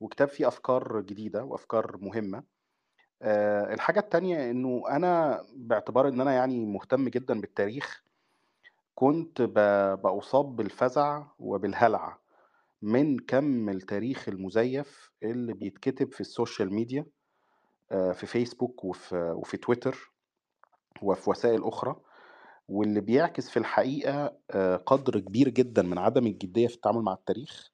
[0.00, 2.44] وكتاب فيه أفكار جديدة وأفكار مهمة.
[3.22, 8.04] آآ الحاجة التانية إنه أنا باعتبار إن أنا يعني مهتم جدًا بالتاريخ،
[8.94, 9.42] كنت
[10.04, 12.18] باُصاب بالفزع وبالهلع
[12.82, 17.06] من كَم التاريخ المزيف اللي بيتكتب في ال social media
[17.92, 20.12] آآ في فيسبوك وفي وفي تويتر
[21.02, 21.96] وفي وسائل أخرى،
[22.68, 27.72] واللي بيعكس في الحقيقة آآ قدر كبير جدًا من عدم الجدية في التعامل مع التاريخ،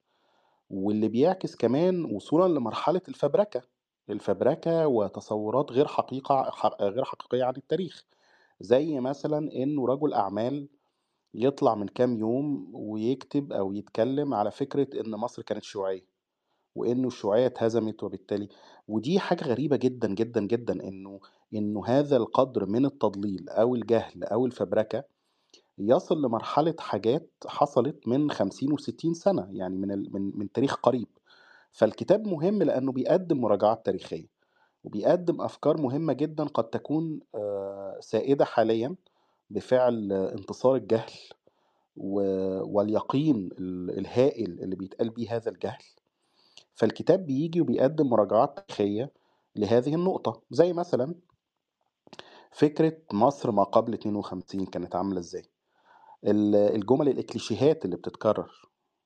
[0.70, 3.62] واللي بيعكس كمان وصولًا لمرحلة الفبركة،
[4.10, 8.04] الفبركة وتصورات غير حقيقة غير حقيقية عن التاريخ،
[8.60, 10.68] زي مثلًا إنه رجل أعمال
[11.34, 16.06] يطلع من كام يوم ويكتب أو يتكلم على فكرة إن مصر كانت شيوعية،
[16.76, 18.48] وإنه الشيوعية اتهزمت وبالتالي.
[18.88, 21.20] ودي حاجة غريبة جدًا، جدًا، جدًا إنه
[21.54, 25.04] إنه هذا القدر من التضليل أو الجهل أو الفبركة
[25.78, 31.08] يصل لمرحلة حاجات حصلت من 50 و60 سنة، يعني من من من تاريخ قريب.
[31.72, 34.26] فالكتاب مهم لأنه بيقدم مراجعات تاريخية،
[34.84, 38.96] وبيقدم أفكار مهمة جدًا قد تكون آآ سائدة حاليًا
[39.50, 41.12] بفعل انتصار الجهل
[41.96, 45.82] واليقين ال الهائل اللي بيتقال بيه هذا الجهل.
[46.74, 49.12] فالكتاب بييجي وبيقدم مراجعات تاريخية
[49.56, 51.14] لهذه النقطة، زي مثلًا
[52.52, 55.42] فكرة مصر ما قبل 52 كانت عاملة إزاي،
[56.24, 58.50] ال الجُمل الإكليشيهات اللي بتتكرر،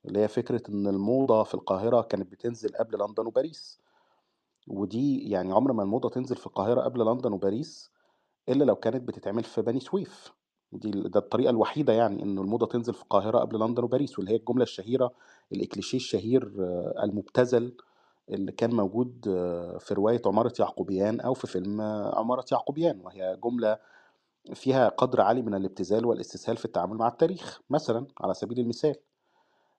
[0.07, 3.81] اللي هي فكرة إن الموضة في القاهرة كانت بتنزل قبل لندن وباريس،
[4.69, 7.91] ودي يعني عمر ما الموضة تنزل في القاهرة قبل لندن وباريس
[8.49, 10.33] إلا لو كانت بتتعمل في بني سويف،
[10.73, 14.37] دي ده الطريقة الوحيدة يعني إنه الموضة تنزل في القاهرة قبل لندن وباريس، واللي هي
[14.37, 15.13] الجملة الشهيرة
[15.53, 16.53] الإكليشيه الشهير
[17.03, 17.77] المُبتذل
[18.31, 19.21] اللي كان موجود
[19.81, 21.81] في رواية عمارة يعقوبيان أو في فيلم
[22.15, 23.79] عمارة يعقوبيان، وهي جملة
[24.55, 28.95] فيها قدر عالي من الابتذال والإستسهال في التعامل مع التاريخ، مثلًا على سبيل المثال.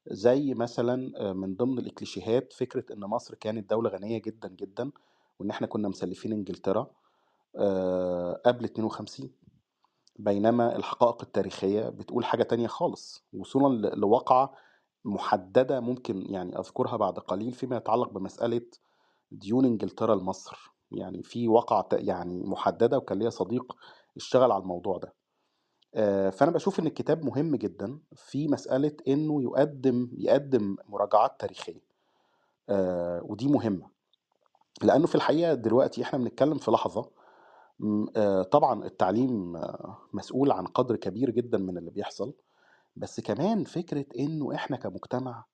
[0.07, 4.91] زي مثلًا آآ من ضمن الإكليشيهات فكرة إن مصر كانت دولة غنية جدًا، جدًا،
[5.39, 6.91] وإن إحنا كنا مسلّفين إنجلترا
[7.57, 9.31] آآ قبل 52
[10.19, 14.53] بينما الحقائق التاريخية بتقول حاجة تانية خالص، وصولًا لواقعة
[15.05, 18.61] محددة ممكن يعني أذكرها بعد قليل فيما يتعلق بمسألة
[19.31, 23.73] ديون إنجلترا لمصر، يعني في واقعة يعني محددة وكان ليّا صديق
[24.17, 25.13] اشتغل على الموضوع ده.
[25.95, 31.81] آآ فأنا باشوف إن الكتاب مهم جدًا في مسألة إنه يقدم يقدم مراجعات تاريخية،
[32.69, 33.89] آآ ودي مهمة،
[34.83, 37.11] لأنه في الحقيقة دلوقتي إحنا بنتكلم في لحظة
[37.79, 39.53] م آآ طبعًا التعليم
[40.13, 42.33] مسؤول عن قدر كبير جدًا من اللي بيحصل،
[42.95, 45.45] بس كمان فكرة إنه إحنا كمجتمع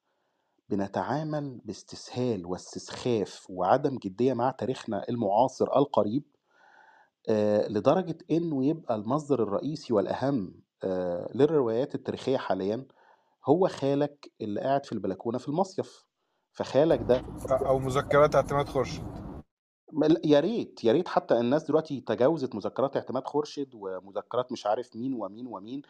[0.69, 6.23] بنتعامل باستسهال واستسخاف وعدم جدية مع تاريخنا المعاصر القريب،
[7.29, 12.87] آآ لدرجة إنه يبقى المصدر الرئيسي والأهم آآ للروايات التاريخية حاليًا
[13.45, 16.05] هو خالك اللي قاعد في البلكونة في المصيف،
[16.51, 17.21] فخالك ده
[17.67, 19.07] أو مذكرات اعتماد خورشيد.
[19.93, 24.65] م ل يا ريت، يا ريت حتى الناس دلوقتي تجاوزت مذكرات اعتماد خورشيد ومذكرات مش
[24.67, 25.81] عارف مين ومين ومين،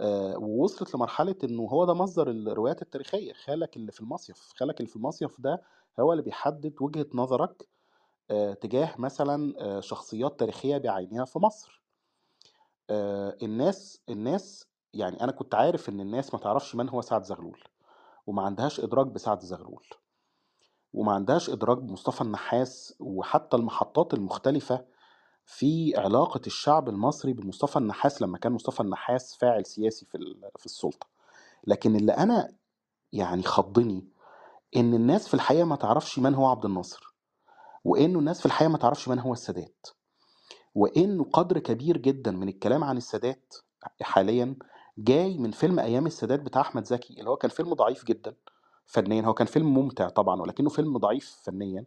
[0.00, 4.90] آآ ووصلت لمرحلة إنه هو ده مصدر الروايات التاريخية، خالك اللي في المصيف، خالك اللي
[4.90, 5.62] في المصيف ده
[6.00, 7.68] هو اللي بيحدد وجهة نظرك
[8.30, 11.82] آآ تجاه مثلًا آآ شخصيات تاريخية بعينها في مصر.
[12.90, 17.60] آآ الناس الناس يعني أنا كنت عارف إن الناس ما تعرفش من هو سعد زغلول،
[18.26, 19.84] وما عندهاش إدراك بسعد زغلول.
[20.92, 24.84] وما عندهاش إدراك بمصطفى النحاس، وحتى المحطات المختلفة
[25.46, 30.18] في علاقة الشعب المصري بمصطفى النحاس لمّا كان مصطفى النحاس فاعل سياسي في
[30.58, 31.06] في السُلطة.
[31.68, 32.56] لكن اللي أنا
[33.12, 34.08] يعني خضّني
[34.76, 37.13] إن الناس في الحقيقة ما تعرفش من هو عبد الناصر،
[37.84, 39.86] وإنه الناس في الحقيقة ما تعرفش من هو السادات،
[40.74, 43.54] وإنه قدر كبير جدًا من الكلام عن السادات
[44.02, 44.56] حاليًا
[44.98, 48.34] جاي من فيلم أيام السادات بتاع أحمد زكي، اللي هو كان فيلم ضعيف جدًا
[48.86, 51.84] فنيًا، هو كان فيلم ممتع طبعًا ولكنه فيلم ضعيف فنيًا،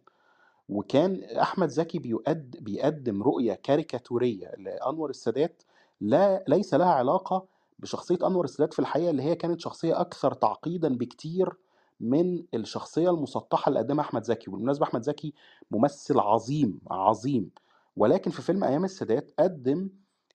[0.68, 5.62] وكان أحمد زكي بيقد بيقدم رؤية كاريكاتورية لأنور السادات
[6.00, 7.46] لا ليس لها علاقة
[7.78, 11.50] بشخصية أنور السادات في الحقيقة اللي هي كانت شخصية أكثر تعقيدًا بكتير
[12.00, 15.34] من الشخصية المسطحة اللي قدمها أحمد زكي، وبالمناسبة أحمد زكي
[15.70, 17.50] ممثل عظيم، عظيم،
[17.96, 19.90] ولكن في فيلم أيام السادات قدم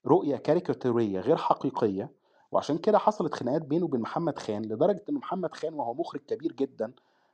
[0.08, 2.12] رؤية كاريكاتورية غير حقيقية،
[2.52, 6.52] وعشان كده حصلت خناقات بينه وبين محمد خان، لدرجة إن محمد خان وهو مخرج كبير
[6.52, 6.92] جدًا،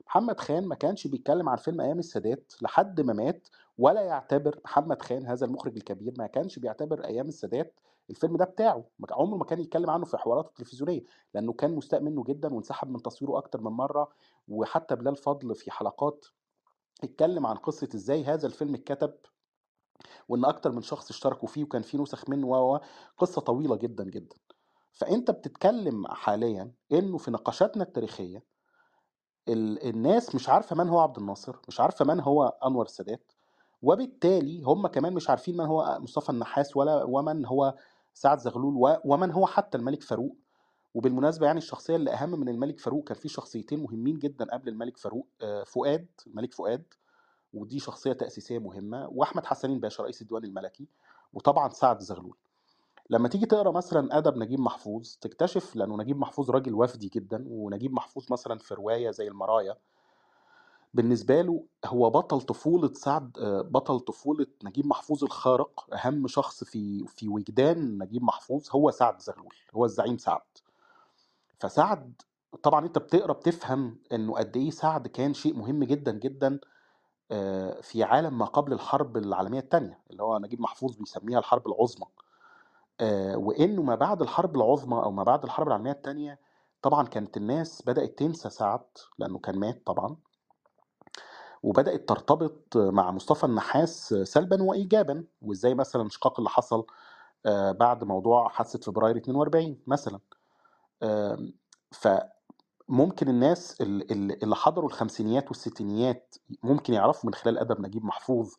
[0.08, 3.48] محمد خان ما كانش بيتكلم عن فيلم أيام السادات لحد ما مات،
[3.78, 7.74] ولا يعتبر محمد خان هذا المخرج الكبير ما كانش بيعتبر أيام السادات
[8.10, 11.02] الفيلم ده بتاعه، عمره ما كان يتكلم عنه في حواراته التلفزيونية،
[11.34, 14.10] لأنه كان مستاء منه جدًا وانسحب من تصويره أكتر من مرة،
[14.48, 16.26] وحتى بلال فضل في حلقات
[17.04, 19.14] اتكلم عن قصة إزاي هذا الفيلم اتكتب،
[20.30, 22.80] وإن أكتر من شخص اشتركوا فيه وكان في نسخ منه و،
[23.18, 24.36] قصة طويلة جدًا، جدًا.
[24.94, 28.44] فأنت بتتكلم حاليًا إنه في نقاشاتنا التاريخية
[29.48, 33.32] ال الناس مش عارفة من هو عبد الناصر، مش عارفة من هو أنور السادات،
[33.82, 37.76] وبالتالي هم كمان مش عارفين من هو مصطفى النحاس ولا ومن هو
[38.14, 40.38] سعد زغلول ومن هو حتى الملك فاروق،
[40.94, 44.98] وبالمناسبة يعني الشخصية اللي أهم من الملك فاروق كان في شخصيتين مهمين جدًا قبل الملك
[44.98, 46.94] فاروق آآ فؤاد، الملك فؤاد
[47.54, 50.88] ودي شخصية تأسيسية مهمة، وأحمد حسنين باشا رئيس الديوان الملكي،
[51.34, 52.38] وطبعًا سعد زغلول.
[53.10, 57.94] لمّا تيجي تقرأ مثلًا أدب نجيب محفوظ تكتشف لأنه نجيب محفوظ راجل وفدي جدًا، ونجيب
[57.94, 59.78] محفوظ مثلًا في رواية زي المرايا
[60.94, 67.06] بالنسبة له هو بطل طفولة سعد آآ بطل طفولة نجيب محفوظ الخارق، أهم شخص في
[67.08, 70.42] في وجدان نجيب محفوظ هو سعد زغلول، هو الزعيم سعد.
[71.60, 72.22] فسعد
[72.64, 76.60] طبعًا أنت بتقرأ بتفهم إنه قد إيه سعد كان شيء مهم جدًا، جدًا
[77.32, 82.08] آآ في عالم ما قبل الحرب العالمية التانية، اللي هو نجيب محفوظ بيسميها الحرب العظمى.
[83.02, 86.40] آآ وإنه ما بعد الحرب العظمى أو ما بعد الحرب العالمية التانية،
[86.82, 88.82] طبعًا كانت الناس بدأت تنسى سعد
[89.20, 90.18] لأنه كان مات طبعًا.
[91.64, 96.86] وبدأت ترتبط مع مصطفى النحاس سلبًا وإيجابًا، وإزاي مثلًا الانشقاق اللي حصل
[97.46, 100.20] آآ بعد موضوع حادثة فبراير 42 مثلًا.
[101.92, 108.54] فممكن الناس ال ال اللي حضروا الخمسينيات والستينيات ممكن يعرفوا من خلال أدب نجيب محفوظ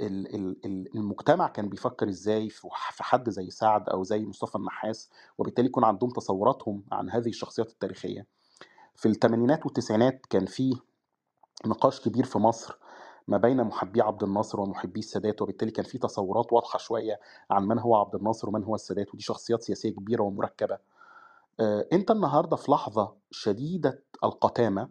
[0.00, 2.68] ال المجتمع كان بيفكر إزاي في
[3.04, 8.26] حد زي سعد أو زي مصطفى النحاس، وبالتالي يكون عندهم تصوراتهم عن هذه الشخصيات التاريخية.
[8.96, 10.76] في التمانينات والتسعينات كان في
[11.66, 12.78] نقاش كبير في مصر
[13.28, 17.20] ما بين محبي عبد الناصر ومحبي السادات، وبالتالي كان في تصورات واضحة شوية
[17.50, 20.78] عن من هو عبد الناصر ومن هو السادات، ودي شخصيات سياسية كبيرة ومركبة.
[21.60, 24.88] آآ أنت النهارده في لحظة شديدة القتامة،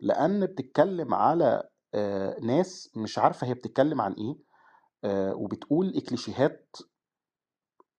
[0.00, 1.62] لأن بتتكلم على
[1.94, 4.36] آآ ناس مش عارفة هي بتتكلم عن إيه،
[5.04, 6.76] آآ وبتقول إكليشيهات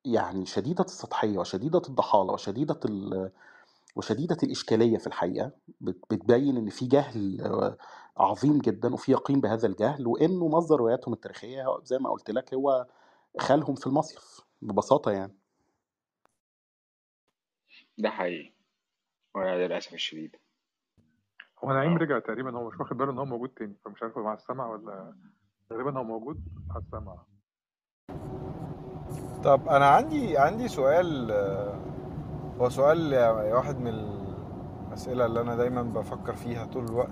[0.05, 3.31] يعني شديدة السطحية وشديدة الضحالة وشديدة ال
[3.95, 5.51] وشديدة الإشكالية في الحقيقة،
[5.81, 7.77] بت بتبين إن في جهل آآ
[8.17, 12.87] عظيم جدًا وفي يقين بهذا الجهل، وإنه مصدر رواياتهم التاريخية زي ما قُلت لك هو
[13.39, 15.35] خالهم في المصيف، ببساطة يعني.
[17.97, 18.53] ده حقيقي،
[19.35, 20.35] وللأسف الشديد.
[21.63, 21.97] هو نعيم آه.
[21.97, 24.67] رجع تقريبًا هو مش واخد باله إن هو موجود تاني، فمش عارف هو مع السمع
[24.67, 25.15] والّا
[25.73, 27.15] غالبًا هو موجود على السمع.
[29.43, 31.94] طب أنا عندي عندي سؤال آه،
[32.61, 33.13] هو سؤال
[33.53, 33.87] واحد من
[34.91, 37.09] الأسئلة اللي أنا دايما بفكر فيها طول الوقت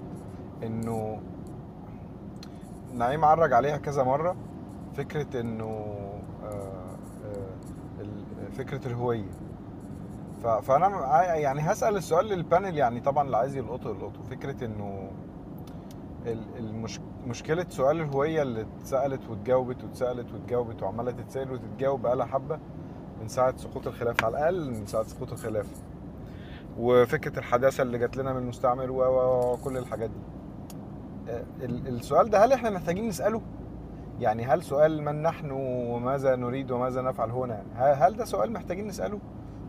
[0.64, 1.20] إنه
[2.94, 4.36] نعيم عرج عليها كذا مرة
[4.96, 5.86] فكرة إنه
[6.44, 6.48] آه،
[7.26, 9.26] آه، ال- فكرة الهوية.
[10.44, 14.20] ف- فأنا ع- يعني هسأل السؤال للبانل يعني طبعا اللي عايز يلقطه يلقطه.
[16.26, 17.00] ال- المش...
[17.28, 22.60] مشكلة سؤال الهوية اللي اتسألت واتجاوبت واتسألت واتجاوبت وعمالة تتسأل وتتجاوب بقالها حبة
[23.24, 25.70] من ساعة سقوط الخلافه على الأقل من ساعة سقوط الخلافه
[26.80, 30.20] وفكرة الحداثة اللي جات لنا من المستعمر وكل الحاجات دي.
[31.32, 33.42] آه، ال- السؤال ده هل إحنا محتاجين نسأله؟
[34.20, 39.20] يعني هل سؤال من نحن وماذا نريد وماذا نفعل هنا؟ هل ده سؤال محتاجين نسأله؟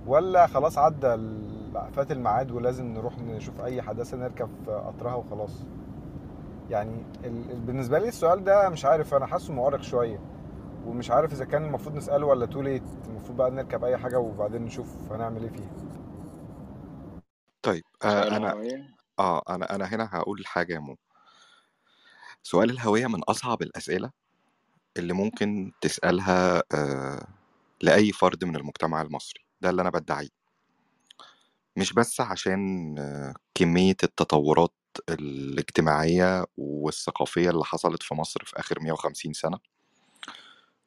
[0.07, 1.17] ولا خلاص عدى
[1.97, 5.65] فات الميعاد ولازم نروح نشوف أي حداثة نركب قطرها وخلاص؟
[6.71, 7.51] يعني ال...
[7.51, 10.19] ال- بالنسبة لي السؤال ده مش عارف أنا حاسه مؤرق شوية.
[10.87, 14.63] ومش عارف إذا كان المفروض نسأله ولا تو ليت المفروض بقى نركب أي حاجة وبعدين
[14.63, 15.73] نشوف هنعمل إيه فيها.
[17.63, 20.97] طيب آه سؤال أنا الهوية؟ آه أنا أنا هنا هقول حاجة يا مو.
[22.43, 24.11] سؤال الهوية من أصعب الأسئلة
[24.97, 27.27] اللي ممكن تسألها آه
[27.83, 29.41] لأي فرد من المجتمع المصري.
[29.61, 30.29] ده اللي أنا بدعيه.
[31.77, 34.75] مش بس عشان آه كمية التطورات
[35.09, 39.59] الاجتماعية والثقافية اللي حصلت في مصر في آخر 150 سنة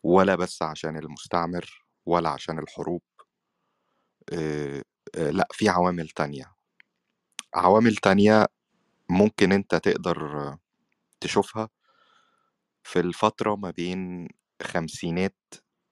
[0.07, 3.01] ولا بس عشان المستعمر ولا عشان الحروب
[5.15, 6.55] لأ في عوامل تانية.
[7.55, 8.45] عوامل تانية
[9.09, 10.57] ممكن أنت تقدر
[11.19, 11.69] تشوفها
[12.83, 14.29] في الفترة ما بين
[14.63, 15.37] خمسينات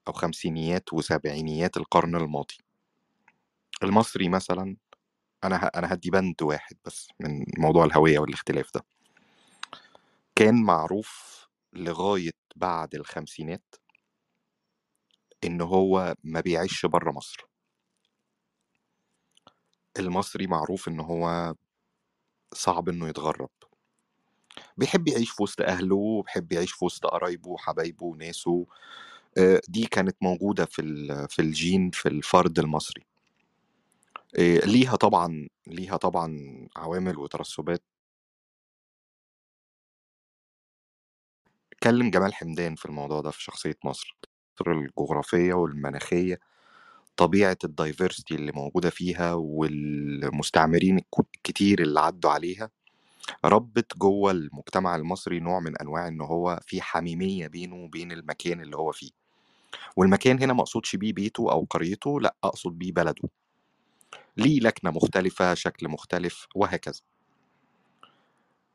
[0.08, 2.58] أو خمسينيات وسبعينيات القرن الماضي.
[3.84, 4.78] المصري مثلا
[5.44, 8.86] أنا أنا هدي بند واحد بس من موضوع الهوية والاختلاف ده.
[10.36, 13.76] كان معروف لغاية بعد الخمسينات
[15.46, 17.48] إن هو ما بيعيش بره مصر.
[20.00, 21.56] المصري معروف إن هو
[22.54, 23.50] صعب إنه يتغرب.
[24.78, 28.66] بيحب يعيش في وسط أهله وبيحب يعيش في وسط قرايبه وحبايبه وناسه
[29.68, 30.82] دي كانت موجودة في
[31.30, 33.06] في الجين في الفرد المصري.
[34.66, 36.38] ليها طبعا ليها طبعا
[36.76, 37.84] عوامل وترسبات.
[41.74, 44.35] اتكلم جمال حمدان في الموضوع ده في شخصية مصر مصر.
[44.68, 46.40] الجغرافية والمناخية
[47.18, 52.70] طبيعة الدايفرستي اللي موجودة فيها والمستعمرين الك- الكتير اللي عدوا عليها
[53.46, 58.78] ربت جوه المجتمع المصري نوع من أنواع إن هو في حميمية بينه وبين المكان اللي
[58.78, 59.12] هو فيه.
[59.98, 63.30] والمكان هنا ما أقصدش بيه بيته أو قريته لأ أقصد بيه بلده.
[64.38, 67.02] ليه لكنة مختلفة شكل مختلف وهكذا.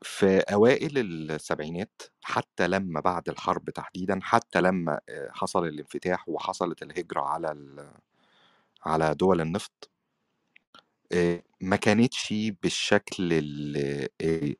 [0.01, 7.21] في أوائل السبعينات حتى لما بعد الحرب تحديدا حتى لما آه، حصل الانفتاح وحصلت الهجرة
[7.21, 7.55] على
[8.85, 9.89] على دول النفط
[11.11, 13.41] آه، ما كانتش بالشكل
[14.21, 14.55] آه،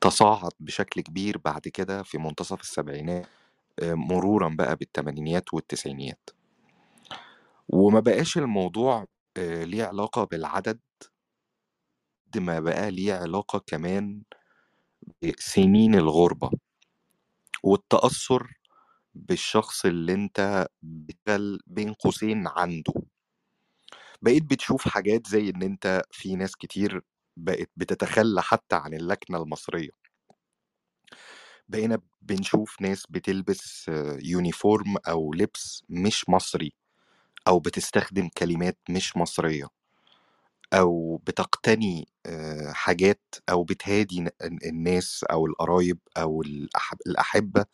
[0.00, 3.26] تصاعد بشكل كبير بعد كده في منتصف السبعينات
[3.82, 6.30] مرورا بقى بالثمانينيات والتسعينيات
[7.68, 9.06] وما بقاش الموضوع
[9.38, 10.80] ليه علاقة بالعدد
[12.36, 14.22] ما بقى ليه علاقة كمان
[15.22, 16.50] بسنين الغربة
[17.62, 18.52] والتأثر
[19.14, 20.66] بالشخص اللي أنت
[21.66, 22.92] بين قوسين عنده.
[24.22, 27.00] بقيت بتشوف حاجات زي إن أنت في ناس كتير
[27.36, 29.90] بقت بتتخلى حتى عن اللكنة المصرية.
[31.68, 33.90] بقينا بنشوف ناس بتلبس
[34.22, 36.72] يونيفورم أو لبس مش مصري
[37.48, 39.68] أو بتستخدم كلمات مش مصرية.
[40.74, 42.08] أو بتقتني
[42.72, 44.28] حاجات أو بتهادي ن-
[44.64, 47.64] الناس أو القرايب أو الأح- الأحبة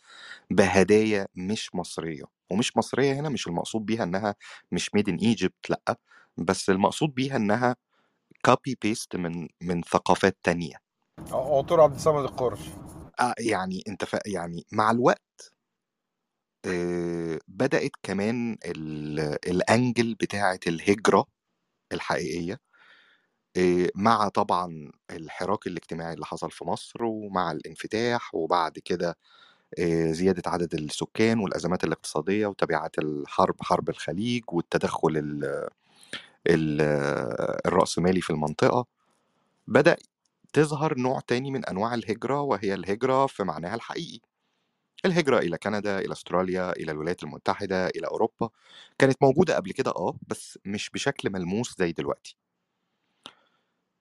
[0.50, 2.24] بهدايا مش مصرية.
[2.50, 4.34] ومش مصرية هنا مش المقصود بيها إنها
[4.72, 5.96] مش made in Egypt لأ.
[6.36, 7.76] بس المقصود بيها إنها
[8.44, 10.76] copy paste من من ثقافات تانية.
[11.32, 12.60] عطور عبد الصمد القرش
[13.20, 14.16] آه يعني أنت ف...
[14.26, 15.54] يعني مع الوقت
[17.48, 19.20] بدأت كمان ال...
[19.50, 21.26] الأنجل بتاعة الهجرة
[21.92, 22.58] الحقيقية
[23.94, 29.16] مع طبعا الحراك الاجتماعي اللي حصل في مصر ومع الانفتاح وبعد كده
[30.12, 35.68] زيادة عدد السكان والأزمات الاقتصادية وتبعات الحرب حرب الخليج والتدخل ال-
[36.46, 36.80] ال-
[37.66, 38.86] الرأسمالي في المنطقة
[39.68, 39.96] بدأ
[40.52, 44.20] تظهر نوع تاني من أنواع الهجرة وهي الهجرة في معناها الحقيقي.
[45.06, 48.50] الهجرة إلى كندا إلى أستراليا إلى الولايات المتحدة إلى أوروبا
[48.98, 52.36] كانت موجودة قبل كده آه بس مش بشكل ملموس زي دلوقتي.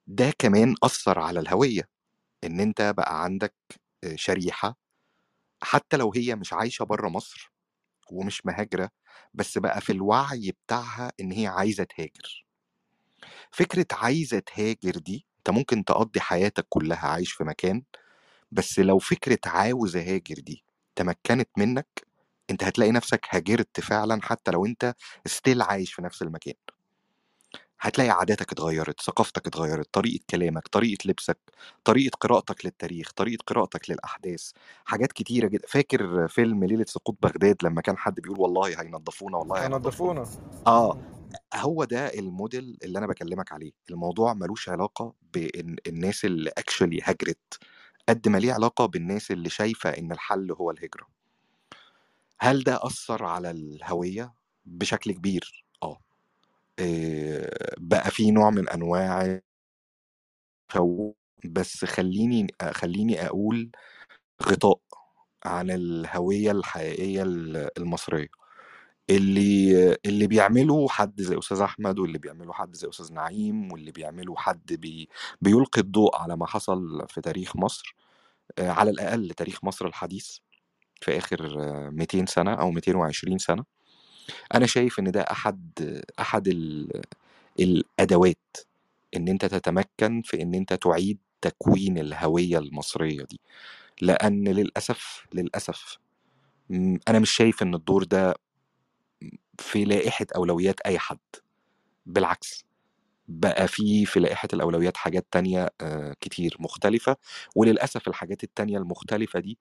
[0.08, 1.90] ده كمان أثر على الهوية
[2.44, 3.56] إن أنت بقى عندك
[4.04, 4.78] آه، شريحة
[5.64, 7.54] حتى لو هي مش عايشة بره مصر
[8.12, 8.90] ومش مهاجرة
[9.34, 12.46] بس بقى في الوعي بتاعها إن هي عايزة تهاجر.
[13.52, 17.84] فكرة عايزة تهاجر دي أنت ممكن تقضي حياتك كلها عايش في مكان
[18.52, 21.88] بس لو فكرة عاوز أهاجر دي تمكنت منك
[22.52, 24.96] أنت هتلاقي نفسك هاجرت فعلا حتى لو أنت
[25.28, 26.56] still عايش في نفس المكان.
[27.84, 31.38] هتلاقي عاداتك اتغيرت ثقافتك اتغيرت طريقة كلامك طريقة لبسك
[31.86, 34.52] طريقة قراءتك للتاريخ طريقة قراءتك للأحداث
[34.86, 39.64] حاجات كتيرة جدا فاكر فيلم ليلة سقوط بغداد لما كان حد بيقول والله هينضفونا والله
[39.64, 40.26] هينضفونا هينضفونا
[40.68, 40.96] آه
[41.56, 43.72] هو ده الموديل اللي أنا بكلمك عليه.
[43.90, 47.60] الموضوع ملوش علاقة بإن الناس اللي actually هاجرت
[48.10, 51.08] قد ما ليه علاقة بالناس اللي شايفة إن الحل هو الهجرة.
[52.40, 54.34] هل ده أثر على الهوية؟
[54.66, 55.63] بشكل كبير.
[57.78, 59.40] بقى في نوع من أنواع
[61.46, 63.72] بس خليني خليني أقول
[64.44, 64.80] غطاء
[65.46, 68.28] عن الهوية الحقيقية ال- المصرية.
[69.10, 74.36] اللي اللي بيعمله حد زي أستاذ أحمد واللي بيعمله حد زي أستاذ نعيم واللي بيعمله
[74.38, 75.10] حد بي
[75.42, 77.96] بيلقي الضوء على ما حصل في تاريخ مصر
[78.60, 80.38] آه، على الأقل تاريخ مصر الحديث
[81.02, 83.66] في آخر آه، 200 سنة أو 220 سنة.
[84.56, 85.70] أنا شايف إن ده أحد
[86.20, 87.02] أحد ال-
[87.60, 88.58] الأدوات
[89.18, 93.40] إن أنت تتمكن في إن أنت تعيد تكوين الهوية المصرية دي
[94.02, 95.98] لأن للأسف للأسف
[97.10, 98.36] أنا مش شايف إن الدور ده
[99.60, 101.20] في لائحة أولويات أي حد
[102.06, 102.66] بالعكس
[103.28, 107.18] بقى في في لائحة الأولويات حاجات تانية آه، كتير مختلفة
[107.56, 109.58] وللأسف الحاجات التانية المختلفة دي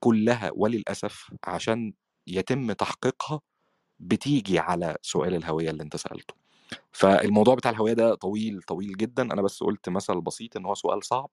[0.00, 1.92] كلها وللأسف عشان
[2.26, 3.40] يتم تحقيقها
[4.00, 6.34] بتيجي على سؤال الهوية اللي أنت سألته.
[6.92, 9.22] فالموضوع بتاع الهوية ده طويل طويل جدا.
[9.22, 11.30] أنا بس قلت مثل بسيط إن هو سؤال صعب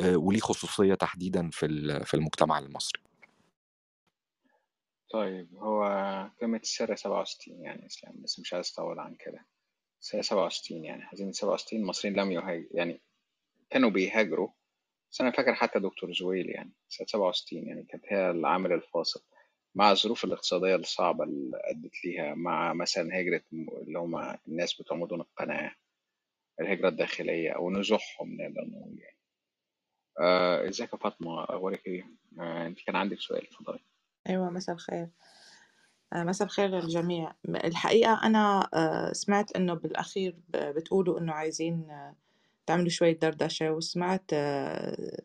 [0.00, 1.66] آه، وليه خصوصية تحديدا في
[2.04, 3.00] في المجتمع المصري.
[5.10, 5.84] طيب هو
[6.42, 9.46] قمة السر 67 يعني إسلام بس مش عايز أطول عن كده.
[10.00, 13.00] سنة 67 يعني هزيمة 67 المصريين لم يهاجروا يعني
[13.70, 14.48] كانوا بيهاجروا
[15.12, 19.20] بس أنا فاكر حتى دكتور زويل يعني سنة 67 يعني كانت هي العامل الفاصل.
[19.76, 25.20] مع الظروف الاقتصادية الصعبة اللي أدت ليها مع مثلا هجرة اللي هم الناس بتوع مدن
[25.20, 25.72] القناة
[26.60, 29.16] الهجرة الداخلية أو نزوحهم نقدر نقول يعني.
[30.20, 32.06] آه، إزيك يا فاطمة؟ أخبارك إيه؟
[32.40, 33.78] آه، أنت كان عندك سؤال اتفضلي.
[34.28, 35.08] أيوة مساء الخير.
[36.12, 37.32] آه، مساء الخير للجميع.
[37.48, 41.88] الحقيقة أنا آه، سمعت إنه بالأخير بتقولوا إنه عايزين
[42.66, 44.24] تعملوا شوية دردشة وسمعت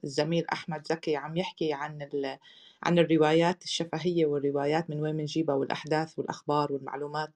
[0.04, 2.38] الزميل أحمد زكي عم يحكي عن ال...
[2.84, 7.30] عن الروايات الشفهية والروايات من وين بنجيبها والأحداث والأخبار والمعلومات.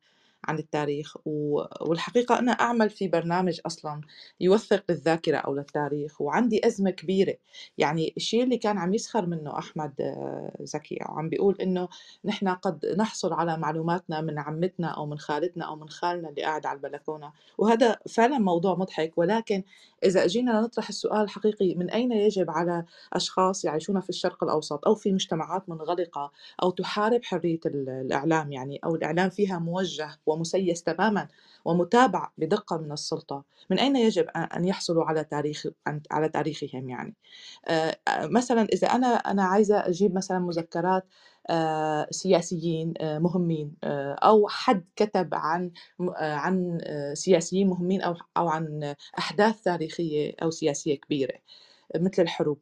[0.47, 1.61] عن التاريخ و...
[1.81, 4.01] والحقيقة أنا أعمل في برنامج أصلا
[4.41, 7.35] يوثق للذاكرة أو للتاريخ وعندي أزمة كبيرة.
[7.77, 11.87] يعني الشيء اللي كان عم يسخر منه أحمد آه، زكي أو عم بيقول إنه
[12.25, 16.65] نحن قد نحصل على معلوماتنا من عمتنا أو من خالتنا أو من خالنا اللي قاعد
[16.65, 17.31] على البلكونة.
[17.57, 19.63] وهذا فعلا موضوع مضحك ولكن
[20.03, 24.95] إذا أجينا نطرح السؤال الحقيقي من أين يجب على أشخاص يعيشون في الشرق الأوسط أو
[24.95, 26.31] في مجتمعات منغلقة
[26.63, 31.27] أو تحارب حرية ال- الإعلام يعني أو الإعلام فيها موجه ومسيس تماما
[31.65, 33.43] ومتابع بدقة من السلطة.
[33.71, 35.67] من أين يجب أن يحصلوا على تاريخ
[36.11, 37.15] على تاريخهم يعني؟
[37.67, 41.05] آه، آه، مثلا إذا أنا أنا عايزة أجيب مثلا مذكرات
[41.49, 43.73] آه، سياسيين مهمين
[44.23, 45.71] أو حد كتب عن
[46.19, 46.79] عن
[47.13, 51.35] سياسيين مهمين أو أو عن أحداث تاريخية أو سياسية كبيرة
[51.95, 52.59] مثل الحروب.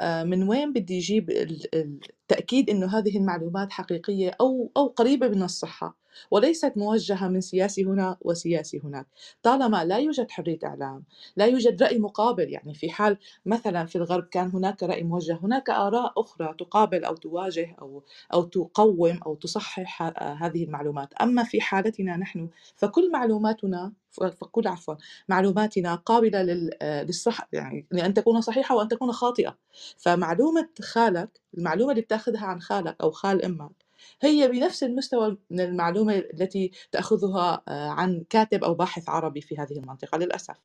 [0.00, 5.28] آه، من وين بدي أجيب ال- ال- التأكيد إنه هذه المعلومات حقيقية أو أو قريبة
[5.28, 5.96] من الصحة؟
[6.30, 9.06] وليست موجهة من سياسي هنا وسياسي هناك.
[9.42, 11.04] طالما لا يوجد حرية إعلام
[11.36, 13.16] لا يوجد رأي مقابل يعني في حال
[13.46, 18.02] مثلا في الغرب كان هناك رأي موجه هناك آراء أخرى تقابل أو تواجه أو
[18.34, 21.14] أو تقوم أو تصحح ه- هذه المعلومات.
[21.14, 24.94] أما في حالتنا نحن فكل معلوماتنا فكل عفوا
[25.28, 29.56] معلوماتنا قابلة لل- آه، للصح يعني لأن تكون صحيحة وأن تكون خاطئة.
[29.98, 33.83] فمعلومة خالك المعلومة اللي بتاخذها عن خالك أو خال أمك
[34.20, 39.72] هي بنفس المستوى من المعلومة التي تأخذها آه، عن كاتب أو باحث عربي في هذه
[39.78, 40.56] المنطقة للأسف.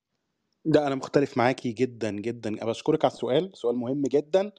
[0.65, 2.50] ده أنا مختلف معاكي جدا جدا.
[2.50, 4.51] أنا بشكرك على السؤال سؤال مهم جدا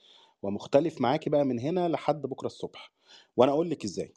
[0.43, 2.93] ومختلف معاكي بقى من هنا لحد بكرة الصبح.
[3.37, 4.13] وأنا أقول لك إزاي.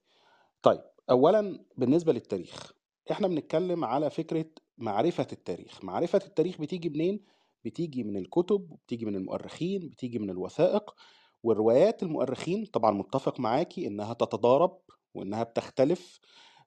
[0.62, 2.72] طيب اولا بالنسبة للتاريخ
[3.12, 4.46] إحنا بنتكلم على فكرة
[4.78, 5.84] معرفة التاريخ.
[5.84, 7.20] معرفة التاريخ بتيجي منين؟
[7.66, 10.96] بتيجي من الكتب بتيجي من المؤرخين بتيجي من الوثائق.
[11.44, 14.78] والروايات المؤرخين طبعا متفق معاكي إنها تتضارب
[15.14, 16.20] وإنها بتختلف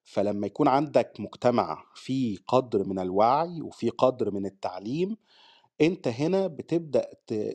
[0.04, 5.16] فلما يكون عندك مجتمع فيه قدر من الوعي وفيه قدر من التعليم
[5.80, 7.10] أنت هنا بتبدأ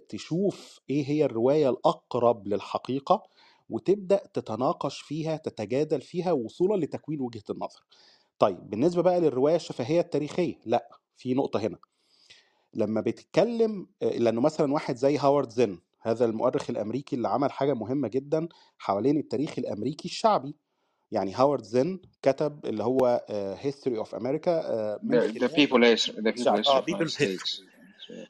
[0.10, 3.24] تشوف إيه هي الرواية الأقرب للحقيقة
[3.70, 7.84] وتبدأ تتناقش فيها تتجادل فيها وصولا لتكوين وجهة النظر.
[8.40, 11.78] طيب بالنسبة بقى للرواية الشفهية التاريخية لا في نقطة هنا.
[12.74, 17.74] لما بتتكلم آه، لأنه مثلا واحد زي هاورد زين هذا المؤرخ الأمريكي اللي عمل حاجة
[17.74, 20.56] مهمة جدا حوالين التاريخ الأمريكي الشعبي.
[21.12, 23.26] يعني هاورد زين كتب اللي هو
[23.60, 24.62] history of America
[24.98, 27.10] United people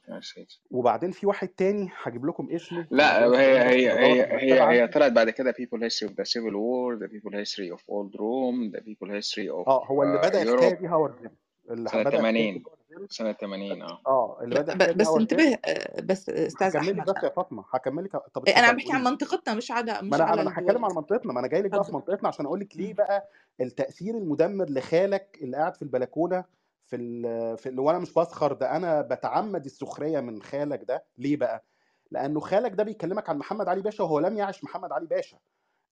[0.10, 5.12] history وبعدين في واحد تاني هجيب لكم اسمه لا هي هي هي هي هي طلعت
[5.12, 8.82] بعد كده people history of the civil war the people history of old Rome the
[8.82, 11.32] people history of آه هو اللي بدأ الحكاية Europe دي هاورد زين.
[11.70, 14.02] اللي سنة بدأ الحكاية دي 80 هاورد زين سنة 80 آه.
[14.08, 18.12] آه اللي بدأ بس انتبه آه، بس لك أحمد بس يا فاطمة هكمل لك.
[18.34, 20.64] طب إيه، أنا عم بحكي عن منطقتنا مش على ما مش أنا على أنا الدول
[20.66, 21.34] هتكلم على منطقتنا.
[21.34, 22.94] ما أنا جاي لك بقى في منطقتنا عشان أقول لك ليه.
[22.94, 23.30] بقى
[23.62, 26.44] التأثير المدمر لخالك اللي قاعد في البلكونة
[26.86, 27.58] في ال...
[27.58, 31.04] في اللي وأنا مش بسخر ده أنا بتعمد السخرية من خالك ده.
[31.18, 31.66] ليه بقى؟
[32.12, 35.38] لأنه خالك ده بيكلمك عن محمد علي باشا وهو لم يعش محمد علي باشا.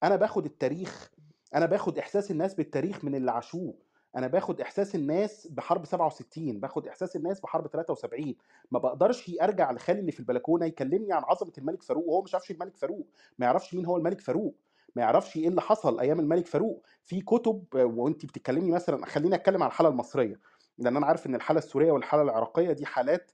[0.04, 1.10] أنا باخد التاريخ
[1.56, 3.74] أنا باخد إحساس الناس بالتاريخ من اللي عاشوه.
[4.16, 8.36] أنا باخد إحساس الناس بحرب 67 باخد إحساس الناس بحرب 73
[8.72, 12.52] ما بقدرش ارجع لخالي اللي في البلكونة يكلمني عن عظمة الملك فاروق وهو مش عارفش
[12.52, 13.08] الملك فاروق
[13.40, 14.56] ما يعرفش مين هو الملك فاروق
[14.96, 16.84] ما يعرفش إيه اللي حصل أيام الملك فاروق.
[17.06, 20.40] في كتب وانت بتتكلمي مثلا خليني أتكلم عن الحالة المصرية
[20.78, 23.32] لأن أنا عارف إن الحالة السورية والحالة العراقية دي حالات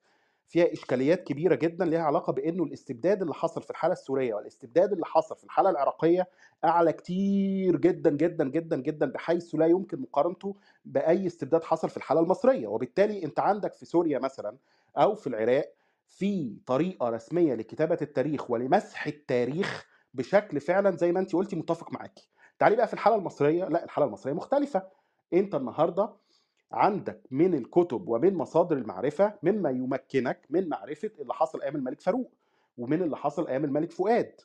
[0.47, 5.05] فيها إشكاليات كبيرة جدا ليها علاقة بإنه الاستبداد اللي حصل في الحالة السورية والاستبداد اللي
[5.05, 6.27] حصل في الحالة العراقية
[6.65, 10.55] أعلى كتير جدا جدا جدا جدا بحيث لا يمكن مقارنته
[10.85, 12.67] بأي استبداد حصل في الحالة المصرية.
[12.67, 14.57] وبالتالي أنت عندك في سوريا مثلا
[14.97, 15.73] أو في العراق
[16.07, 22.29] في طريقة رسمية لكتابة التاريخ ولمسح التاريخ بشكل فعلا زي ما أنت قلتي متفق معاكي.
[22.59, 23.65] تعالي بقى في الحالة المصرية.
[23.65, 24.83] لا الحالة المصرية مختلفة.
[25.33, 26.09] أنت النهارده
[26.71, 32.31] عندك من الكتب ومن مصادر المعرفة مما يمكنك من معرفة اللي حصل أيام الملك فاروق
[32.77, 34.41] ومن اللي حصل أيام الملك فؤاد.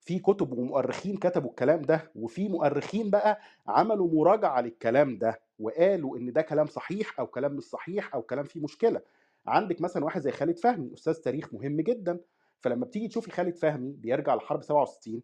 [0.00, 6.32] في كتب ومؤرخين كتبوا الكلام ده وفي مؤرخين بقى عملوا مراجعة للكلام ده وقالوا إن
[6.32, 9.00] ده كلام صحيح أو كلام مش صحيح أو كلام فيه مشكلة.
[9.46, 12.20] عندك مثلا واحد زي خالد فهمي أستاذ تاريخ مهم جدا.
[12.60, 15.22] فلما بتيجي تشوفي خالد فهمي بيرجع لحرب 67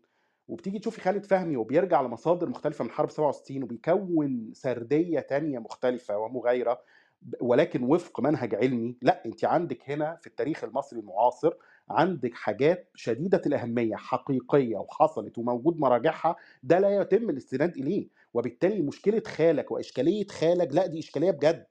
[0.51, 6.81] وبتيجي تشوفي خالد فهمي وبيرجع لمصادر مختلفة من حرب 67 وبيكون سردية تانية مختلفة ومغايرة
[7.23, 11.53] ب- ولكن وفق منهج علمي لا انت عندك هنا في التاريخ المصري المعاصر
[11.91, 18.09] عندك حاجات شديدة الأهمية حقيقية وحصلت وموجود مراجعها ده لا يتم الاستناد إليه.
[18.35, 21.67] وبالتالي مشكلة خالك وإشكالية خالك لا دي إشكالية بجد.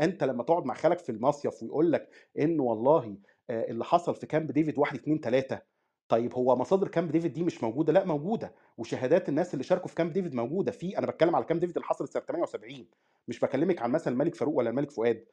[0.00, 2.08] أنت لما تقعد مع خالك في المصيف ويقول لك
[2.38, 3.16] انه والله
[3.50, 5.75] آه، اللي حصل في كامب ديفيد واحد اتنين تلاتة
[6.08, 8.54] طيب هو مصادر كامب ديفيد دي مش موجودة؟ لا موجودة.
[8.78, 10.72] وشهادات الناس اللي شاركوا في كامب ديفيد موجودة.
[10.72, 12.86] في أنا بتكلم على كامب ديفيد اللي حصل سنة 78
[13.28, 15.24] مش بكلمك عن مثلا الملك فاروق ولا الملك فؤاد.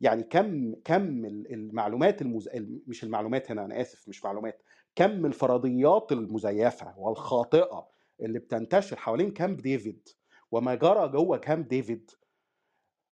[0.00, 2.48] يعني كم كم ال- المعلومات المز...
[2.48, 4.62] ال- مش المعلومات هنا أنا آسف مش معلومات.
[4.96, 7.88] كم الفرضيات المزيفة والخاطئة
[8.20, 10.08] اللي بتنتشر حوالين كامب ديفيد
[10.52, 12.10] وما جرى جوه كامب ديفيد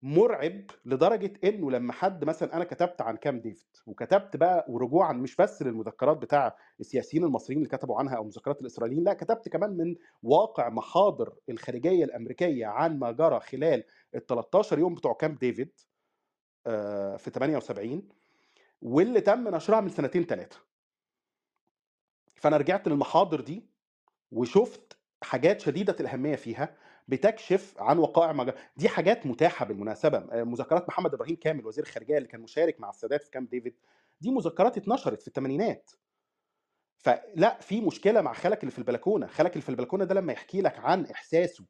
[0.02, 5.36] مرعب لدرجة إنه لما حد مثلا أنا كتبت عن كامب ديفيد وكتبت بقى ورجوعا مش
[5.36, 9.96] بس للمذكرات بتاع السياسيين المصريين اللي كتبوا عنها أو مذكرات الإسرائيليين لا كتبت كمان من
[10.22, 13.84] واقع محاضر الخارجية الأمريكية عن ما جرى خلال
[14.14, 15.80] ال 13 يوم بتوع كامب ديفيد
[16.66, 18.08] آه، في 78
[18.82, 20.58] واللي تم نشرها من سنتين ثلاثة
[22.34, 23.66] فأنا رجعت للمحاضر دي
[24.32, 26.76] وشفت حاجات شديدة الأهمية فيها.
[27.10, 28.50] بتكشف عن وقائع مج...
[28.76, 32.90] دي حاجات متاحة بالمناسبة آه، مذكرات محمد إبراهيم كامل وزير الخارجيه اللي كان مشارك مع
[32.90, 33.74] السادات في كامب ديفيد
[34.20, 35.90] دي مذكرات اتنشرت في الثمانينات
[36.98, 40.60] فلا في مشكلة مع خالك اللي في البلكونة خالك اللي في البلكونة ده لما يحكي
[40.62, 41.64] لك عن إحساسه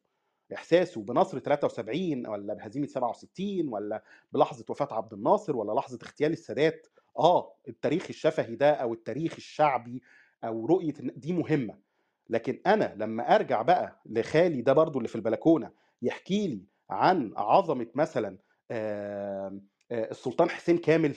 [0.53, 6.87] إحساسه بنصر 73 ولا بهزيمة 67 ولا بلحظة وفاة عبد الناصر ولا لحظة اغتيال السادات
[7.19, 10.01] آه التاريخ الشفهي ده أو التاريخ الشعبي
[10.43, 11.90] أو رؤية دي مهمة.
[12.31, 17.87] لكن أنا لما أرجع بقى لخالي ده برضو اللي في البلكونة يحكي لي عن عظمة
[17.95, 18.37] مثلا
[18.71, 21.15] آه، السلطان حسين كامل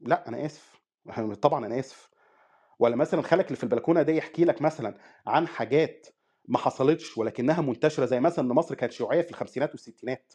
[0.00, 0.80] لأ أنا آسف.
[1.42, 2.08] طبعا أنا آسف.
[2.78, 6.06] ولا مثلا خالك اللي في البلكونة ده يحكي لك مثلا عن حاجات
[6.48, 10.32] ما حصلتش ولكنها منتشرة زي مثلا إن مصر كانت شيوعيه في الخمسينات والستينات.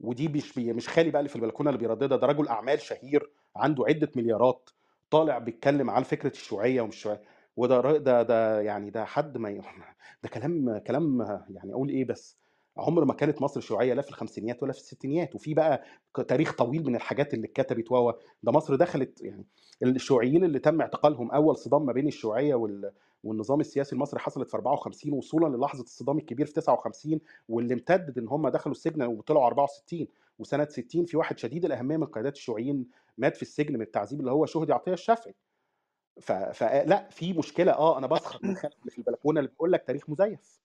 [0.00, 3.84] ودي مش مش خالي بقى اللي في البلكونة اللي بيرددها ده رجل أعمال شهير عنده
[3.88, 4.70] عدة مليارات
[5.10, 7.22] طالع بيتكلم عن فكرة الشيوعيه ومش شيوعية.
[7.56, 9.50] وده ده ده يعني ده حد ما
[10.22, 12.38] ده كلام كلام يعني أقول إيه بس
[12.76, 15.82] عمر ما كانت مصر شيوعية لا في الخمسينيات ولا في الستينيات وفي بقى
[16.28, 19.46] تاريخ طويل من الحاجات اللي اتكتبت وهو ده مصر دخلت يعني
[19.82, 22.92] الشيوعيين اللي تم اعتقالهم أول صدام ما بين الشيوعية وال
[23.24, 28.28] والنظام السياسي المصري حصلت في 54 وصولا للحظة الصدام الكبير في 59 واللي امتدد إن
[28.28, 30.06] هم دخلوا السجن وطلعوا 64
[30.38, 32.86] وسنة 60 في واحد شديد الأهمية من قيادات الشيوعيين
[33.18, 35.34] مات في السجن من التعذيب اللي هو شهدي عطية الشافعي.
[36.20, 40.60] فلا في مشكلة آه أنا بسخط من اللي في البلكونة اللي بيقول لك تاريخ مزيف.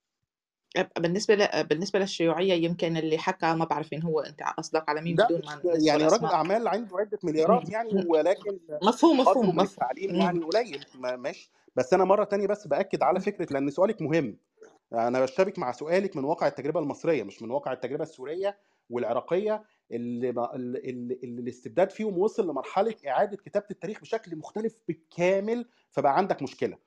[0.98, 1.64] بالنسبة ل...
[1.64, 5.60] بالنسبة للشيوعية يمكن اللي حكى ما بعرف مين هو أنت قصدك على مين بدون ما
[5.64, 9.60] يعني أسماء أعمال عنده عدة مليارات يعني ولكن مفهوم مفهوم مفهوم.
[9.60, 10.14] التعليم.
[10.14, 11.50] يعني قليل ما- ماشي.
[11.76, 14.38] بس أنا مرة تانية بس بأكد على فكرة لأن سؤالك مهم.
[14.92, 18.58] أنا بشتبك مع سؤالك من واقع التجربة المصرية مش من واقع التجربة السورية
[18.90, 19.64] والعراقية.
[19.92, 20.30] اللي,
[20.84, 26.78] اللي, الاستبداد فيهم وصل لمرحلة إعادة كتابة التاريخ بشكل مختلف بالكامل فبقى عندك مشكلة.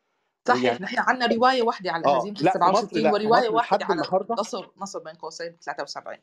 [0.48, 3.28] صحيح يعني نحن عندنا رواية واحدة على هزيمة ال لأ في مصر 67 لأ في
[3.28, 6.18] ورواية مصر واحدة لحد على النهارده نصر نصر بين قوسين 73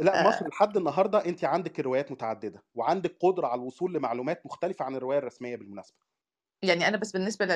[0.00, 4.84] لأ آه، مصر لحد النهارده انت عندك روايات متعددة وعندك قدرة على الوصول لمعلومات مختلفة
[4.84, 5.96] عن الرواية الرسمية بالمناسبة.
[6.62, 7.46] يعني أنا بس بالنسبة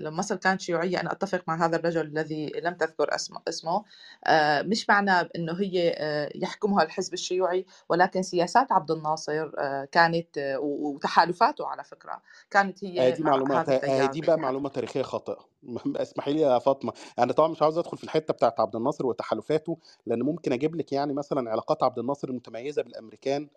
[0.00, 3.84] لمصر كانت شيوعية أنا أتفق مع هذا الرجل الذي لم تذكر اسمه, أسمه.
[4.26, 10.58] آه، مش معنى أنه هي آه، يحكمها الحزب الشيوعي ولكن سياسات عبد الناصر آه، كانت
[10.60, 15.38] وتحالفاته على فكرة كانت هي دي مع معلومة هذا التيار دي بقى معلومة تاريخية خاطئة.
[15.96, 19.78] اسمحي لي يا فاطمة أنا طبعا مش عاوز أدخل في الحتة بتاعت عبد الناصر وتحالفاته
[20.06, 23.48] لأن ممكن أجيب لك يعني مثلا علاقات عبد الناصر المتميزة بالأمريكان